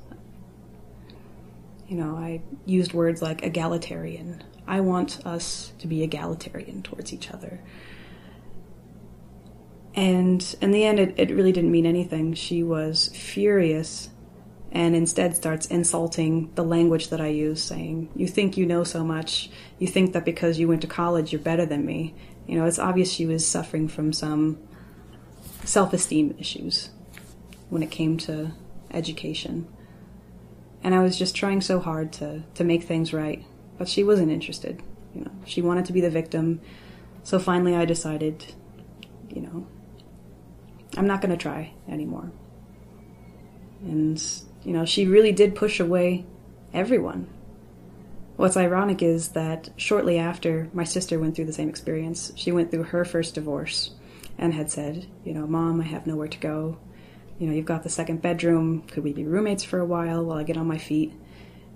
You 1.88 1.96
know, 1.96 2.16
I 2.16 2.42
used 2.66 2.92
words 2.92 3.22
like 3.22 3.42
egalitarian. 3.42 4.44
I 4.66 4.81
want 4.81 5.26
us 5.26 5.72
to 5.78 5.87
be 5.87 6.02
egalitarian 6.02 6.83
towards 6.83 7.12
each 7.12 7.31
other. 7.31 7.61
And 9.98 10.54
in 10.61 10.70
the 10.70 10.84
end, 10.84 11.00
it, 11.00 11.14
it 11.16 11.34
really 11.34 11.50
didn't 11.50 11.72
mean 11.72 11.84
anything. 11.84 12.32
She 12.34 12.62
was 12.62 13.08
furious 13.08 14.11
and 14.70 14.94
instead 14.94 15.34
starts 15.34 15.66
insulting 15.66 16.52
the 16.54 16.62
language 16.62 17.08
that 17.08 17.20
I 17.20 17.26
use, 17.26 17.61
saying, 17.61 18.08
You 18.14 18.28
think 18.28 18.56
you 18.56 18.64
know 18.64 18.84
so 18.84 19.02
much. 19.02 19.50
You 19.80 19.88
think 19.88 20.12
that 20.12 20.24
because 20.24 20.56
you 20.56 20.68
went 20.68 20.82
to 20.82 20.87
college, 20.87 21.32
you're 21.32 21.40
better 21.40 21.66
than 21.66 21.84
me. 21.84 22.14
You 22.46 22.56
know, 22.56 22.64
it's 22.64 22.78
obvious 22.78 23.11
she 23.11 23.26
was 23.26 23.44
suffering 23.44 23.88
from 23.88 24.12
some 24.12 24.61
self 25.64 25.92
esteem 25.92 26.37
issues 26.38 26.90
when 27.68 27.82
it 27.82 27.90
came 27.90 28.18
to 28.18 28.52
education. 28.92 29.66
And 30.84 30.94
I 30.94 31.02
was 31.02 31.18
just 31.18 31.34
trying 31.34 31.61
so 31.61 31.80
hard 31.80 32.12
to, 32.14 32.44
to 32.54 32.62
make 32.62 32.84
things 32.84 33.12
right, 33.12 33.44
but 33.78 33.88
she 33.88 34.04
wasn't 34.04 34.30
interested. 34.30 34.80
You 35.12 35.22
know, 35.22 35.32
she 35.44 35.61
wanted 35.61 35.87
to 35.87 35.92
be 35.92 36.00
the 36.00 36.08
victim. 36.08 36.61
So 37.24 37.40
finally 37.40 37.74
I 37.74 37.84
decided, 37.84 38.54
you 39.28 39.40
know, 39.40 39.66
I'm 40.96 41.07
not 41.07 41.20
going 41.20 41.31
to 41.31 41.37
try 41.37 41.72
anymore. 41.88 42.31
And 43.83 44.22
you 44.64 44.72
know, 44.72 44.85
she 44.85 45.07
really 45.07 45.33
did 45.33 45.55
push 45.55 45.81
away 45.81 46.27
everyone. 46.72 47.29
What's 48.37 48.57
ironic 48.57 49.03
is 49.03 49.31
that 49.31 49.68
shortly 49.77 50.18
after 50.18 50.68
my 50.72 50.85
sister 50.85 51.18
went 51.18 51.35
through 51.35 51.46
the 51.46 51.53
same 51.53 51.68
experience, 51.68 52.33
she 52.37 52.53
went 52.53 52.70
through 52.70 52.85
her 52.85 53.05
first 53.05 53.35
divorce 53.35 53.90
and 54.38 54.55
had 54.55 54.70
said, 54.70 55.07
you 55.24 55.35
know, 55.35 55.46
Mom, 55.46 55.81
I 55.81 55.85
have 55.85 56.07
nowhere 56.07 56.29
to 56.29 56.38
go. 56.38 56.79
You 57.38 57.48
know, 57.48 57.53
you've 57.53 57.66
got 57.66 57.83
the 57.83 57.88
second 57.88 58.22
bedroom. 58.22 58.83
Could 58.83 59.05
we 59.05 59.12
be 59.12 59.24
roommates 59.24 59.64
for 59.64 59.81
a 59.81 59.85
while 59.85 60.24
while 60.24 60.38
I 60.38 60.44
get 60.44 60.57
on 60.57 60.68
my 60.68 60.79
feet? 60.79 61.12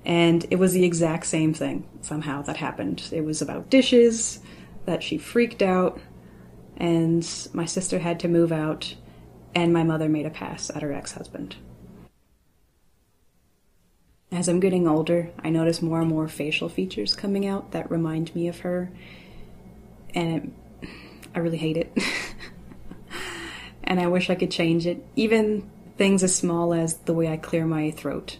And 0.04 0.44
it 0.50 0.56
was 0.56 0.72
the 0.72 0.84
exact 0.84 1.26
same 1.26 1.54
thing 1.54 1.88
somehow 2.00 2.42
that 2.42 2.56
happened. 2.56 3.08
It 3.12 3.24
was 3.24 3.42
about 3.42 3.70
dishes, 3.70 4.40
that 4.84 5.02
she 5.02 5.18
freaked 5.18 5.62
out, 5.62 6.00
and 6.76 7.26
my 7.52 7.64
sister 7.64 7.98
had 7.98 8.20
to 8.20 8.28
move 8.28 8.52
out, 8.52 8.94
and 9.54 9.72
my 9.72 9.82
mother 9.82 10.08
made 10.08 10.26
a 10.26 10.30
pass 10.30 10.70
at 10.70 10.82
her 10.82 10.92
ex 10.92 11.12
husband. 11.12 11.56
As 14.30 14.48
I'm 14.48 14.60
getting 14.60 14.88
older, 14.88 15.30
I 15.44 15.50
notice 15.50 15.82
more 15.82 16.00
and 16.00 16.08
more 16.08 16.26
facial 16.26 16.70
features 16.70 17.14
coming 17.14 17.46
out 17.46 17.72
that 17.72 17.90
remind 17.90 18.34
me 18.34 18.48
of 18.48 18.60
her, 18.60 18.90
and 20.14 20.54
it, 20.82 20.88
I 21.34 21.40
really 21.40 21.58
hate 21.58 21.76
it. 21.76 21.92
and 23.84 24.00
I 24.00 24.06
wish 24.06 24.30
I 24.30 24.34
could 24.34 24.50
change 24.50 24.86
it. 24.86 25.04
Even 25.16 25.68
things 25.98 26.22
as 26.22 26.34
small 26.34 26.72
as 26.72 26.94
the 26.94 27.12
way 27.12 27.28
I 27.28 27.36
clear 27.36 27.66
my 27.66 27.90
throat. 27.90 28.38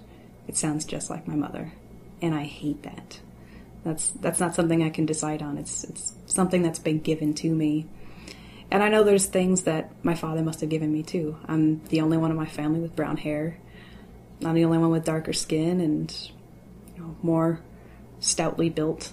It 0.48 0.57
sounds 0.57 0.85
just 0.85 1.11
like 1.11 1.29
my 1.29 1.35
mother, 1.35 1.72
and 2.20 2.35
I 2.35 2.44
hate 2.44 2.83
that. 2.83 3.20
That's 3.85 4.11
that's 4.12 4.40
not 4.40 4.55
something 4.55 4.83
I 4.83 4.90
can 4.90 5.07
decide 5.07 5.42
on. 5.42 5.59
It's 5.59 5.85
it's 5.85 6.14
something 6.27 6.62
that's 6.62 6.79
been 6.79 7.01
given 7.01 7.35
to 7.35 7.51
me. 7.55 7.87
And 8.73 8.83
I 8.83 8.89
know 8.89 9.05
there's 9.05 9.27
things 9.27 9.65
that 9.65 9.91
my 10.03 10.15
father 10.15 10.41
must 10.41 10.63
have 10.63 10.71
given 10.71 10.91
me 10.91 11.03
too. 11.03 11.37
I'm 11.47 11.85
the 11.89 12.01
only 12.01 12.17
one 12.17 12.31
in 12.31 12.39
my 12.39 12.47
family 12.47 12.81
with 12.81 12.97
brown 12.97 13.19
hair. 13.19 13.59
I'm 14.43 14.55
the 14.55 14.65
only 14.65 14.79
one 14.79 14.91
with 14.91 15.05
darker 15.05 15.35
skin 15.35 15.79
and 15.79 16.31
you 16.97 17.03
know, 17.03 17.15
more 17.23 17.61
stoutly 18.19 18.71
built. 18.71 19.13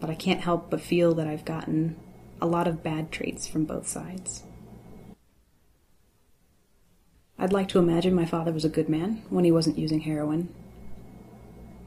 But 0.00 0.08
I 0.08 0.14
can't 0.14 0.40
help 0.40 0.70
but 0.70 0.80
feel 0.80 1.12
that 1.16 1.26
I've 1.26 1.44
gotten 1.44 1.96
a 2.40 2.46
lot 2.46 2.66
of 2.66 2.82
bad 2.82 3.12
traits 3.12 3.46
from 3.46 3.66
both 3.66 3.86
sides. 3.86 4.42
I'd 7.38 7.52
like 7.52 7.68
to 7.68 7.78
imagine 7.78 8.14
my 8.14 8.24
father 8.24 8.50
was 8.50 8.64
a 8.64 8.70
good 8.70 8.88
man 8.88 9.24
when 9.28 9.44
he 9.44 9.52
wasn't 9.52 9.76
using 9.76 10.00
heroin. 10.00 10.48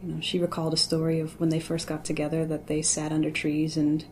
You 0.04 0.14
know, 0.14 0.22
she 0.22 0.38
recalled 0.38 0.76
a 0.76 0.78
story 0.78 1.20
of 1.20 1.40
when 1.40 1.50
they 1.50 1.60
first 1.60 1.88
got 1.88 2.06
together 2.06 2.46
that 2.46 2.68
they 2.68 2.84
sat 2.84 3.12
under 3.12 3.32
trees 3.32 3.78
and 3.78 4.06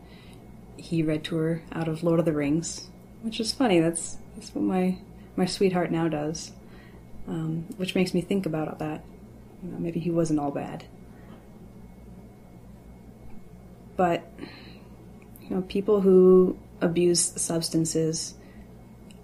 he 0.76 1.02
read 1.02 1.24
to 1.24 1.36
her 1.36 1.62
out 1.72 1.88
of 1.88 2.02
Lord 2.02 2.18
of 2.18 2.24
the 2.24 2.32
Rings, 2.32 2.88
which 3.22 3.40
is 3.40 3.52
funny. 3.52 3.80
That's 3.80 4.18
that's 4.34 4.54
what 4.54 4.64
my 4.64 4.98
my 5.36 5.46
sweetheart 5.46 5.90
now 5.90 6.08
does 6.08 6.52
um, 7.28 7.66
which 7.76 7.94
makes 7.94 8.14
me 8.14 8.20
think 8.20 8.46
about 8.46 8.78
that. 8.78 9.02
You 9.62 9.70
know, 9.70 9.78
maybe 9.78 10.00
he 10.00 10.10
wasn't 10.10 10.40
all 10.40 10.50
bad. 10.50 10.84
But, 13.96 14.28
you 15.42 15.56
know, 15.56 15.62
people 15.62 16.00
who 16.00 16.58
abuse 16.80 17.32
substances 17.36 18.34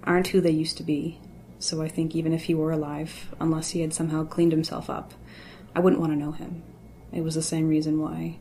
aren't 0.04 0.28
who 0.28 0.40
they 0.40 0.50
used 0.50 0.76
to 0.78 0.82
be. 0.82 1.18
So 1.58 1.82
I 1.82 1.88
think 1.88 2.14
even 2.14 2.32
if 2.32 2.44
he 2.44 2.54
were 2.54 2.72
alive, 2.72 3.34
unless 3.38 3.70
he 3.70 3.82
had 3.82 3.92
somehow 3.92 4.24
cleaned 4.24 4.52
himself 4.52 4.88
up, 4.88 5.12
I 5.74 5.80
wouldn't 5.80 6.00
want 6.00 6.12
to 6.12 6.18
know 6.18 6.32
him. 6.32 6.62
It 7.12 7.22
was 7.22 7.34
the 7.34 7.42
same 7.42 7.68
reason 7.68 8.00
why, 8.00 8.38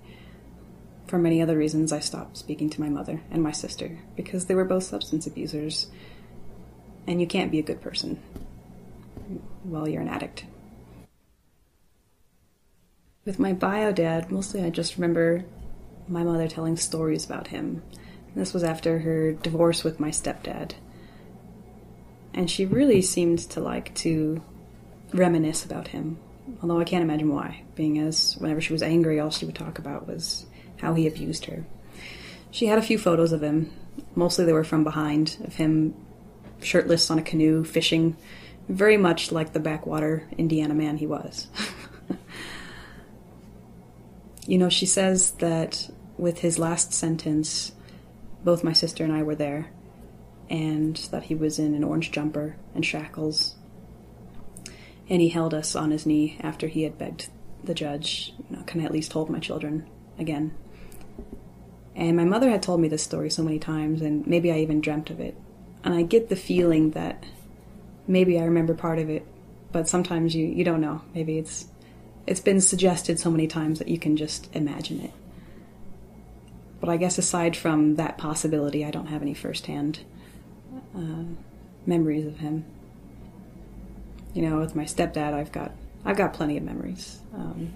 for 1.09 1.17
many 1.17 1.41
other 1.41 1.57
reasons, 1.57 1.91
I 1.91 1.99
stopped 1.99 2.37
speaking 2.37 2.69
to 2.69 2.81
my 2.81 2.87
mother 2.87 3.21
and 3.31 3.41
my 3.41 3.51
sister, 3.51 3.97
because 4.15 4.45
they 4.45 4.53
were 4.53 4.63
both 4.63 4.83
substance 4.83 5.25
abusers. 5.25 5.87
And 7.07 7.19
you 7.19 7.25
can't 7.25 7.51
be 7.51 7.57
a 7.57 7.63
good 7.63 7.81
person 7.81 8.19
while 9.63 9.87
you're 9.87 10.03
an 10.03 10.07
addict. 10.07 10.45
With 13.25 13.39
my 13.39 13.53
bio 13.53 13.91
dad, 13.91 14.31
mostly 14.31 14.61
I 14.61 14.69
just 14.69 14.97
remember 14.97 15.45
my 16.07 16.23
mother 16.23 16.47
telling 16.47 16.77
stories 16.77 17.25
about 17.25 17.47
him. 17.47 17.81
This 18.35 18.53
was 18.53 18.63
after 18.63 18.99
her 18.99 19.31
divorce 19.31 19.83
with 19.83 19.99
my 19.99 20.09
stepdad. 20.09 20.73
And 22.35 22.49
she 22.49 22.65
really 22.65 23.01
seemed 23.01 23.39
to 23.49 23.59
like 23.59 23.95
to 23.95 24.43
reminisce 25.11 25.65
about 25.65 25.87
him, 25.87 26.19
although 26.61 26.79
I 26.79 26.83
can't 26.83 27.03
imagine 27.03 27.33
why, 27.33 27.63
being 27.73 27.97
as 27.97 28.37
whenever 28.37 28.61
she 28.61 28.73
was 28.73 28.83
angry, 28.83 29.19
all 29.19 29.31
she 29.31 29.47
would 29.47 29.55
talk 29.55 29.79
about 29.79 30.07
was 30.07 30.45
how 30.81 30.93
he 30.93 31.07
abused 31.07 31.45
her. 31.45 31.65
She 32.51 32.65
had 32.65 32.79
a 32.79 32.83
few 32.83 32.97
photos 32.97 33.31
of 33.31 33.43
him. 33.43 33.71
Mostly 34.15 34.45
they 34.45 34.53
were 34.53 34.63
from 34.63 34.83
behind, 34.83 35.37
of 35.43 35.55
him 35.55 35.93
shirtless 36.61 37.09
on 37.09 37.19
a 37.19 37.23
canoe, 37.23 37.63
fishing, 37.63 38.17
very 38.67 38.97
much 38.97 39.31
like 39.31 39.53
the 39.53 39.59
backwater 39.59 40.27
Indiana 40.37 40.73
man 40.73 40.97
he 40.97 41.07
was. 41.07 41.47
you 44.47 44.57
know, 44.57 44.69
she 44.69 44.85
says 44.85 45.31
that 45.31 45.89
with 46.17 46.39
his 46.39 46.59
last 46.59 46.93
sentence, 46.93 47.71
both 48.43 48.63
my 48.63 48.73
sister 48.73 49.03
and 49.03 49.13
I 49.13 49.23
were 49.23 49.35
there, 49.35 49.71
and 50.49 50.95
that 51.11 51.23
he 51.23 51.35
was 51.35 51.59
in 51.59 51.73
an 51.75 51.83
orange 51.83 52.11
jumper 52.11 52.55
and 52.73 52.85
shackles. 52.85 53.55
And 55.09 55.21
he 55.21 55.29
held 55.29 55.53
us 55.53 55.75
on 55.75 55.91
his 55.91 56.05
knee 56.05 56.37
after 56.41 56.67
he 56.67 56.83
had 56.83 56.97
begged 56.97 57.29
the 57.63 57.73
judge, 57.73 58.33
you 58.49 58.57
know, 58.57 58.63
can 58.63 58.81
I 58.81 58.85
at 58.85 58.91
least 58.91 59.13
hold 59.13 59.29
my 59.29 59.39
children 59.39 59.87
again? 60.17 60.55
And 61.99 62.15
my 62.15 62.23
mother 62.23 62.49
had 62.49 62.63
told 62.63 62.79
me 62.79 62.87
this 62.87 63.03
story 63.03 63.29
so 63.29 63.43
many 63.43 63.59
times, 63.59 64.01
and 64.01 64.25
maybe 64.25 64.53
I 64.53 64.59
even 64.59 64.79
dreamt 64.79 65.09
of 65.09 65.19
it. 65.19 65.35
And 65.83 65.93
I 65.93 66.01
get 66.01 66.29
the 66.29 66.35
feeling 66.37 66.91
that 66.91 67.25
maybe 68.07 68.39
I 68.39 68.45
remember 68.45 68.73
part 68.73 68.99
of 68.99 69.09
it, 69.09 69.27
but 69.73 69.89
sometimes 69.89 70.33
you, 70.33 70.45
you 70.45 70.63
don't 70.63 70.79
know. 70.79 71.01
Maybe 71.13 71.37
it's 71.37 71.67
it's 72.25 72.39
been 72.39 72.61
suggested 72.61 73.19
so 73.19 73.29
many 73.29 73.47
times 73.47 73.79
that 73.79 73.89
you 73.89 73.99
can 73.99 74.15
just 74.15 74.49
imagine 74.55 75.01
it. 75.01 75.11
But 76.79 76.87
I 76.87 76.95
guess 76.95 77.17
aside 77.17 77.57
from 77.57 77.95
that 77.95 78.17
possibility, 78.17 78.85
I 78.85 78.91
don't 78.91 79.07
have 79.07 79.21
any 79.21 79.33
firsthand 79.33 79.99
uh, 80.95 81.23
memories 81.85 82.25
of 82.25 82.37
him. 82.37 82.63
You 84.33 84.43
know, 84.43 84.59
with 84.59 84.73
my 84.73 84.85
stepdad, 84.85 85.33
I've 85.33 85.51
got 85.51 85.73
I've 86.05 86.17
got 86.17 86.33
plenty 86.33 86.55
of 86.55 86.63
memories. 86.63 87.19
Um, 87.33 87.73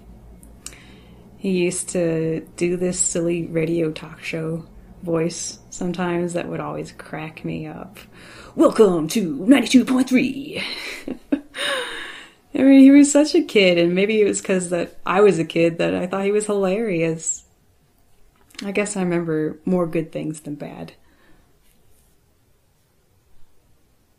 he 1.44 1.50
used 1.50 1.90
to 1.90 2.40
do 2.56 2.74
this 2.78 2.98
silly 2.98 3.44
radio 3.44 3.92
talk 3.92 4.22
show 4.22 4.64
voice 5.02 5.58
sometimes 5.68 6.32
that 6.32 6.48
would 6.48 6.58
always 6.58 6.90
crack 6.92 7.44
me 7.44 7.66
up. 7.66 7.98
Welcome 8.56 9.08
to 9.08 9.36
92.3. 9.36 10.64
I 12.54 12.58
mean, 12.58 12.80
he 12.80 12.90
was 12.90 13.12
such 13.12 13.34
a 13.34 13.42
kid, 13.42 13.76
and 13.76 13.94
maybe 13.94 14.22
it 14.22 14.24
was 14.24 14.40
because 14.40 14.70
that 14.70 14.96
I 15.04 15.20
was 15.20 15.38
a 15.38 15.44
kid 15.44 15.76
that 15.76 15.94
I 15.94 16.06
thought 16.06 16.24
he 16.24 16.32
was 16.32 16.46
hilarious. 16.46 17.44
I 18.64 18.72
guess 18.72 18.96
I 18.96 19.02
remember 19.02 19.58
more 19.66 19.86
good 19.86 20.12
things 20.12 20.40
than 20.40 20.54
bad. 20.54 20.94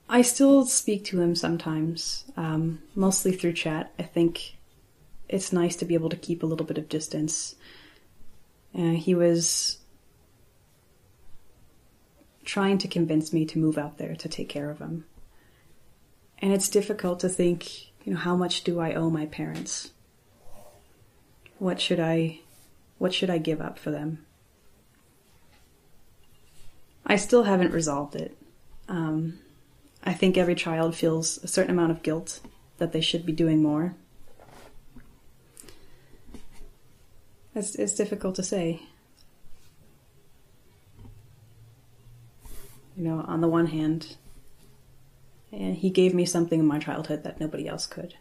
I 0.08 0.22
still 0.22 0.68
speak 0.68 1.06
to 1.06 1.20
him 1.20 1.34
sometimes, 1.34 2.26
um, 2.38 2.84
mostly 2.94 3.32
through 3.32 3.54
chat. 3.54 3.92
I 3.98 4.04
think 4.04 4.58
it's 5.28 5.54
nice 5.54 5.76
to 5.78 5.86
be 5.86 5.94
able 5.94 6.10
to 6.10 6.16
keep 6.16 6.44
a 6.44 6.46
little 6.46 6.66
bit 6.66 6.78
of 6.78 6.90
distance. 6.90 7.56
Uh, 8.78 8.92
he 8.92 9.16
was 9.16 9.80
trying 12.44 12.78
to 12.78 12.88
convince 12.88 13.34
me 13.34 13.46
to 13.46 13.60
move 13.60 13.78
out 13.78 13.98
there 13.98 14.16
to 14.16 14.30
take 14.30 14.50
care 14.50 14.70
of 14.70 14.80
him. 14.80 15.06
And 16.40 16.54
it's 16.54 16.70
difficult 16.70 17.20
to 17.22 17.30
think, 17.30 17.88
you 18.04 18.14
know, 18.14 18.20
how 18.20 18.36
much 18.36 18.64
do 18.64 18.80
I 18.80 18.94
owe 18.94 19.10
my 19.10 19.26
parents? 19.26 19.92
What 21.58 21.82
should 21.82 22.00
I 22.00 22.42
what 22.98 23.14
should 23.14 23.30
I 23.30 23.40
give 23.40 23.62
up 23.62 23.78
for 23.78 23.92
them? 23.92 24.26
I 27.06 27.18
still 27.18 27.44
haven't 27.44 27.74
resolved 27.74 28.16
it. 28.16 28.38
Um, 28.88 29.40
I 30.04 30.14
think 30.14 30.38
every 30.38 30.56
child 30.56 30.96
feels 30.96 31.38
a 31.44 31.48
certain 31.48 31.72
amount 31.72 31.92
of 31.92 32.04
guilt 32.04 32.40
that 32.78 32.94
they 32.94 33.02
should 33.02 33.26
be 33.26 33.34
doing 33.34 33.62
more. 33.62 33.96
It's, 37.56 37.74
it's 37.76 37.96
difficult 37.96 38.36
to 38.36 38.44
say. 38.44 38.82
You 42.98 43.04
know, 43.04 43.24
on 43.28 43.42
the 43.42 43.48
one 43.48 43.68
hand, 43.68 44.18
and 45.52 45.76
he 45.76 45.90
gave 45.90 46.14
me 46.14 46.26
something 46.26 46.60
in 46.60 46.66
my 46.66 46.80
childhood 46.80 47.24
that 47.24 47.40
nobody 47.40 47.68
else 47.68 47.86
could. 47.86 48.16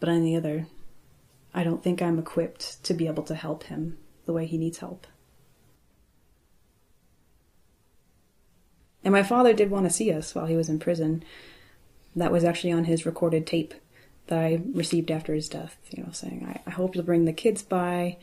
But 0.00 0.08
on 0.08 0.22
the 0.22 0.36
other, 0.36 0.66
I 1.54 1.62
don't 1.64 1.82
think 1.82 2.02
I'm 2.02 2.18
equipped 2.18 2.82
to 2.84 2.94
be 2.94 3.06
able 3.06 3.22
to 3.24 3.34
help 3.34 3.64
him 3.64 3.96
the 4.24 4.32
way 4.32 4.46
he 4.46 4.58
needs 4.58 4.78
help. 4.78 5.06
And 9.04 9.12
my 9.12 9.22
father 9.22 9.54
did 9.54 9.70
want 9.70 9.86
to 9.86 9.92
see 9.92 10.12
us 10.12 10.34
while 10.34 10.46
he 10.46 10.56
was 10.56 10.68
in 10.68 10.80
prison. 10.80 11.22
That 12.16 12.32
was 12.32 12.44
actually 12.44 12.72
on 12.72 12.84
his 12.84 13.06
recorded 13.06 13.46
tape 13.46 13.72
that 14.26 14.38
I 14.38 14.60
received 14.72 15.10
after 15.10 15.34
his 15.34 15.48
death, 15.48 15.76
you 15.90 16.02
know, 16.02 16.10
saying, 16.12 16.46
I, 16.48 16.68
I 16.68 16.72
hope 16.72 16.94
you'll 16.94 17.04
bring 17.04 17.24
the 17.24 17.32
kids 17.32 17.62
by. 17.62 18.16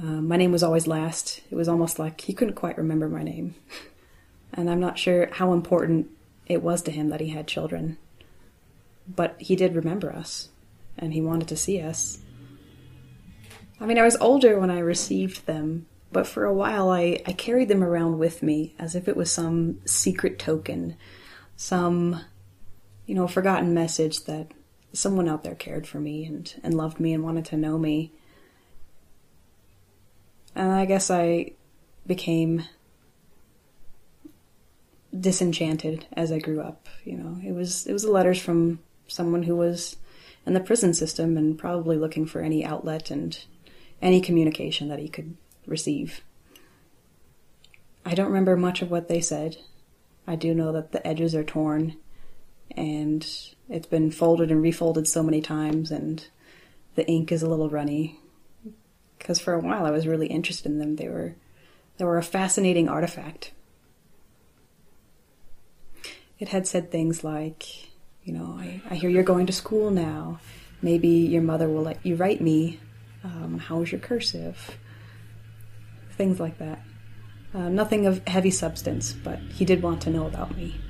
Uh, 0.00 0.20
my 0.20 0.36
name 0.36 0.52
was 0.52 0.62
always 0.62 0.86
last. 0.86 1.40
It 1.50 1.54
was 1.54 1.68
almost 1.68 1.98
like 1.98 2.20
he 2.22 2.32
couldn't 2.32 2.54
quite 2.54 2.78
remember 2.78 3.08
my 3.08 3.22
name. 3.22 3.54
and 4.52 4.70
I'm 4.70 4.80
not 4.80 4.98
sure 4.98 5.28
how 5.32 5.52
important 5.52 6.08
it 6.46 6.62
was 6.62 6.82
to 6.82 6.90
him 6.90 7.08
that 7.08 7.20
he 7.20 7.30
had 7.30 7.46
children. 7.46 7.98
But 9.08 9.36
he 9.40 9.56
did 9.56 9.74
remember 9.74 10.12
us, 10.12 10.50
and 10.96 11.12
he 11.12 11.20
wanted 11.20 11.48
to 11.48 11.56
see 11.56 11.80
us. 11.80 12.18
I 13.80 13.86
mean, 13.86 13.98
I 13.98 14.04
was 14.04 14.16
older 14.16 14.60
when 14.60 14.70
I 14.70 14.78
received 14.78 15.46
them, 15.46 15.86
but 16.12 16.26
for 16.26 16.44
a 16.44 16.54
while 16.54 16.90
I, 16.90 17.20
I 17.26 17.32
carried 17.32 17.68
them 17.68 17.82
around 17.82 18.18
with 18.18 18.42
me 18.42 18.74
as 18.78 18.94
if 18.94 19.08
it 19.08 19.16
was 19.16 19.32
some 19.32 19.80
secret 19.86 20.38
token, 20.38 20.96
some, 21.56 22.20
you 23.06 23.14
know, 23.14 23.26
forgotten 23.26 23.74
message 23.74 24.24
that 24.24 24.52
someone 24.92 25.28
out 25.28 25.42
there 25.42 25.54
cared 25.54 25.86
for 25.86 25.98
me 25.98 26.24
and, 26.24 26.54
and 26.62 26.74
loved 26.74 27.00
me 27.00 27.12
and 27.12 27.24
wanted 27.24 27.44
to 27.46 27.56
know 27.56 27.78
me. 27.78 28.12
And 30.54 30.70
I 30.70 30.84
guess 30.84 31.10
I 31.10 31.52
became 32.06 32.64
disenchanted 35.18 36.06
as 36.12 36.30
I 36.32 36.38
grew 36.38 36.60
up. 36.60 36.88
You 37.04 37.16
know, 37.16 37.40
it 37.46 37.52
was 37.52 37.86
it 37.86 37.92
was 37.92 38.02
the 38.02 38.10
letters 38.10 38.40
from 38.40 38.80
someone 39.08 39.44
who 39.44 39.56
was 39.56 39.96
in 40.46 40.54
the 40.54 40.60
prison 40.60 40.94
system 40.94 41.36
and 41.36 41.58
probably 41.58 41.96
looking 41.96 42.26
for 42.26 42.40
any 42.40 42.64
outlet 42.64 43.10
and 43.10 43.38
any 44.00 44.20
communication 44.20 44.88
that 44.88 44.98
he 44.98 45.08
could 45.08 45.36
receive. 45.66 46.22
I 48.04 48.14
don't 48.14 48.26
remember 48.26 48.56
much 48.56 48.82
of 48.82 48.90
what 48.90 49.08
they 49.08 49.20
said. 49.20 49.58
I 50.26 50.36
do 50.36 50.54
know 50.54 50.72
that 50.72 50.92
the 50.92 51.06
edges 51.06 51.34
are 51.34 51.44
torn 51.44 51.96
and 52.76 53.26
it's 53.68 53.86
been 53.86 54.10
folded 54.10 54.50
and 54.50 54.62
refolded 54.62 55.08
so 55.08 55.22
many 55.22 55.40
times 55.40 55.90
and 55.90 56.26
the 56.94 57.06
ink 57.06 57.32
is 57.32 57.42
a 57.42 57.48
little 57.48 57.70
runny 57.70 58.18
because 59.18 59.40
for 59.40 59.54
a 59.54 59.60
while 59.60 59.86
I 59.86 59.90
was 59.90 60.06
really 60.06 60.26
interested 60.26 60.70
in 60.70 60.78
them. 60.78 60.96
They 60.96 61.08
were 61.08 61.34
they 61.98 62.04
were 62.04 62.18
a 62.18 62.22
fascinating 62.22 62.88
artifact. 62.88 63.52
It 66.38 66.48
had 66.48 66.66
said 66.66 66.90
things 66.90 67.22
like, 67.22 67.90
you 68.24 68.32
know, 68.32 68.56
I, 68.58 68.82
I 68.90 68.94
hear 68.96 69.08
you're 69.08 69.22
going 69.22 69.46
to 69.46 69.52
school 69.52 69.90
now. 69.90 70.40
Maybe 70.80 71.08
your 71.08 71.42
mother 71.42 71.68
will 71.68 71.82
let 71.82 72.04
you 72.04 72.16
write 72.16 72.40
me. 72.40 72.80
Um, 73.22 73.58
how's 73.58 73.92
your 73.92 74.00
cursive? 74.00 74.76
things 76.22 76.38
like 76.38 76.58
that. 76.58 76.80
Uh, 77.54 77.68
nothing 77.68 78.06
of 78.06 78.26
heavy 78.26 78.50
substance, 78.50 79.12
but 79.12 79.38
he 79.38 79.64
did 79.64 79.82
want 79.82 80.00
to 80.02 80.10
know 80.10 80.26
about 80.26 80.56
me. 80.56 80.80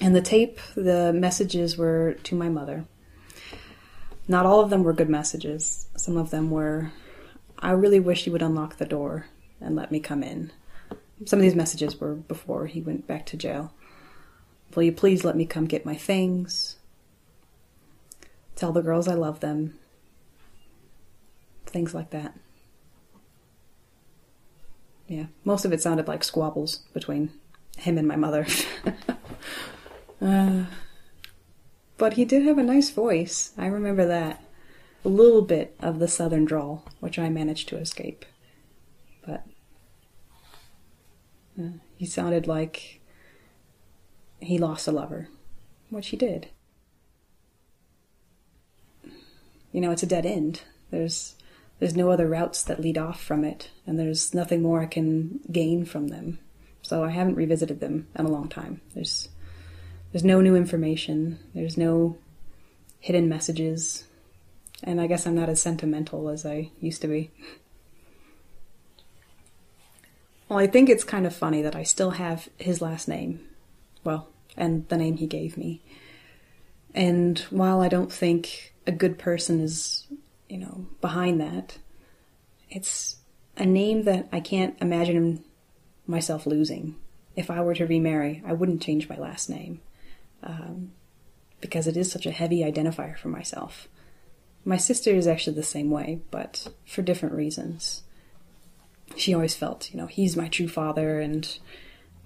And 0.00 0.14
the 0.14 0.20
tape, 0.20 0.58
the 0.74 1.12
messages 1.12 1.76
were 1.76 2.14
to 2.24 2.34
my 2.34 2.48
mother. 2.48 2.84
Not 4.28 4.46
all 4.46 4.60
of 4.60 4.70
them 4.70 4.82
were 4.82 4.92
good 4.92 5.08
messages. 5.08 5.88
Some 5.96 6.16
of 6.16 6.30
them 6.30 6.50
were, 6.50 6.92
I 7.58 7.70
really 7.70 8.00
wish 8.00 8.26
you 8.26 8.32
would 8.32 8.42
unlock 8.42 8.76
the 8.76 8.84
door 8.84 9.26
and 9.60 9.74
let 9.74 9.90
me 9.90 10.00
come 10.00 10.22
in. 10.22 10.52
Some 11.24 11.38
of 11.38 11.42
these 11.42 11.54
messages 11.54 11.98
were 11.98 12.14
before 12.14 12.66
he 12.66 12.80
went 12.80 13.06
back 13.06 13.24
to 13.26 13.36
jail. 13.36 13.72
Will 14.74 14.82
you 14.82 14.92
please 14.92 15.24
let 15.24 15.36
me 15.36 15.46
come 15.46 15.64
get 15.64 15.86
my 15.86 15.94
things? 15.94 16.76
Tell 18.54 18.72
the 18.72 18.82
girls 18.82 19.08
I 19.08 19.14
love 19.14 19.40
them 19.40 19.78
things 21.76 21.94
like 21.94 22.10
that. 22.10 22.32
Yeah, 25.08 25.26
most 25.44 25.64
of 25.64 25.72
it 25.72 25.82
sounded 25.82 26.08
like 26.08 26.24
squabbles 26.24 26.78
between 26.94 27.30
him 27.76 27.98
and 27.98 28.08
my 28.08 28.16
mother. 28.16 28.46
uh, 30.20 30.64
but 31.98 32.14
he 32.14 32.24
did 32.24 32.44
have 32.44 32.58
a 32.58 32.62
nice 32.62 32.90
voice. 32.90 33.52
I 33.56 33.66
remember 33.66 34.06
that. 34.06 34.42
A 35.04 35.08
little 35.08 35.42
bit 35.42 35.76
of 35.80 35.98
the 35.98 36.08
southern 36.08 36.44
drawl, 36.44 36.84
which 37.00 37.18
I 37.18 37.28
managed 37.28 37.68
to 37.68 37.78
escape. 37.78 38.24
But 39.24 39.44
uh, 41.60 41.78
he 41.96 42.06
sounded 42.06 42.46
like 42.46 43.00
he 44.40 44.58
lost 44.58 44.88
a 44.88 44.92
lover, 44.92 45.28
which 45.90 46.08
he 46.08 46.16
did. 46.16 46.48
You 49.72 49.80
know, 49.80 49.90
it's 49.90 50.02
a 50.02 50.06
dead 50.06 50.26
end. 50.26 50.62
There's 50.90 51.34
there's 51.78 51.96
no 51.96 52.10
other 52.10 52.26
routes 52.26 52.62
that 52.62 52.80
lead 52.80 52.96
off 52.98 53.22
from 53.22 53.44
it, 53.44 53.70
and 53.86 53.98
there's 53.98 54.34
nothing 54.34 54.62
more 54.62 54.80
I 54.80 54.86
can 54.86 55.40
gain 55.52 55.84
from 55.84 56.08
them. 56.08 56.38
So 56.82 57.04
I 57.04 57.10
haven't 57.10 57.34
revisited 57.34 57.80
them 57.80 58.08
in 58.18 58.24
a 58.24 58.30
long 58.30 58.48
time. 58.48 58.80
There's 58.94 59.28
there's 60.12 60.24
no 60.24 60.40
new 60.40 60.56
information. 60.56 61.38
There's 61.54 61.76
no 61.76 62.16
hidden 63.00 63.28
messages. 63.28 64.04
And 64.82 65.00
I 65.00 65.06
guess 65.06 65.26
I'm 65.26 65.34
not 65.34 65.48
as 65.48 65.60
sentimental 65.60 66.28
as 66.28 66.44
I 66.44 66.70
used 66.80 67.02
to 67.02 67.08
be. 67.08 67.30
Well, 70.48 70.58
I 70.58 70.66
think 70.66 70.88
it's 70.88 71.04
kind 71.04 71.26
of 71.26 71.34
funny 71.34 71.62
that 71.62 71.74
I 71.74 71.82
still 71.82 72.12
have 72.12 72.48
his 72.56 72.80
last 72.80 73.08
name. 73.08 73.40
Well, 74.04 74.28
and 74.56 74.88
the 74.88 74.96
name 74.96 75.16
he 75.16 75.26
gave 75.26 75.56
me. 75.56 75.82
And 76.94 77.38
while 77.50 77.80
I 77.80 77.88
don't 77.88 78.12
think 78.12 78.72
a 78.86 78.92
good 78.92 79.18
person 79.18 79.60
is, 79.60 80.06
you 80.48 80.58
know, 80.58 80.86
behind 81.00 81.40
that, 81.40 81.78
it's 82.70 83.16
a 83.56 83.66
name 83.66 84.04
that 84.04 84.28
I 84.32 84.40
can't 84.40 84.76
imagine 84.80 85.44
myself 86.06 86.46
losing. 86.46 86.94
If 87.34 87.50
I 87.50 87.60
were 87.60 87.74
to 87.74 87.86
remarry, 87.86 88.42
I 88.46 88.52
wouldn't 88.52 88.82
change 88.82 89.08
my 89.08 89.16
last 89.18 89.50
name 89.50 89.80
um, 90.42 90.92
because 91.60 91.86
it 91.86 91.96
is 91.96 92.10
such 92.10 92.26
a 92.26 92.30
heavy 92.30 92.60
identifier 92.60 93.16
for 93.16 93.28
myself. 93.28 93.88
My 94.64 94.76
sister 94.76 95.10
is 95.10 95.26
actually 95.26 95.56
the 95.56 95.62
same 95.62 95.90
way, 95.90 96.20
but 96.30 96.68
for 96.84 97.02
different 97.02 97.34
reasons. 97.34 98.02
She 99.16 99.32
always 99.32 99.54
felt, 99.54 99.92
you 99.92 99.96
know, 99.98 100.06
he's 100.06 100.36
my 100.36 100.48
true 100.48 100.68
father 100.68 101.20
and 101.20 101.58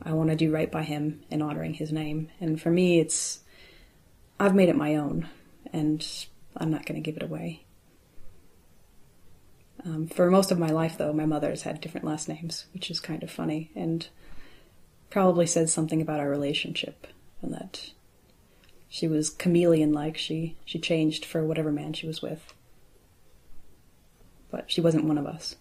I 0.02 0.12
want 0.12 0.30
to 0.30 0.36
do 0.36 0.50
right 0.50 0.70
by 0.70 0.82
him 0.82 1.22
in 1.30 1.42
honoring 1.42 1.74
his 1.74 1.92
name. 1.92 2.30
And 2.40 2.60
for 2.60 2.70
me, 2.70 2.98
it's, 3.00 3.40
I've 4.38 4.54
made 4.54 4.70
it 4.70 4.76
my 4.76 4.96
own 4.96 5.28
and 5.72 6.06
I'm 6.56 6.70
not 6.70 6.86
going 6.86 7.00
to 7.00 7.10
give 7.10 7.16
it 7.16 7.22
away. 7.22 7.66
Um, 9.84 10.06
for 10.08 10.30
most 10.30 10.50
of 10.50 10.58
my 10.58 10.70
life, 10.70 10.98
though, 10.98 11.12
my 11.12 11.26
mother 11.26 11.50
has 11.50 11.62
had 11.62 11.80
different 11.80 12.06
last 12.06 12.28
names, 12.28 12.66
which 12.72 12.90
is 12.90 13.00
kind 13.00 13.22
of 13.22 13.30
funny 13.30 13.70
and 13.74 14.08
probably 15.10 15.46
says 15.46 15.72
something 15.72 16.00
about 16.00 16.20
our 16.20 16.28
relationship 16.28 17.06
and 17.42 17.52
that 17.52 17.90
she 18.90 19.08
was 19.08 19.30
chameleon 19.30 19.92
like. 19.92 20.18
She, 20.18 20.56
she 20.66 20.78
changed 20.78 21.24
for 21.24 21.44
whatever 21.44 21.70
man 21.70 21.94
she 21.94 22.08
was 22.08 22.20
with. 22.20 22.52
But 24.50 24.70
she 24.70 24.80
wasn't 24.80 25.04
one 25.06 25.16
of 25.16 25.26
us. 25.26 25.54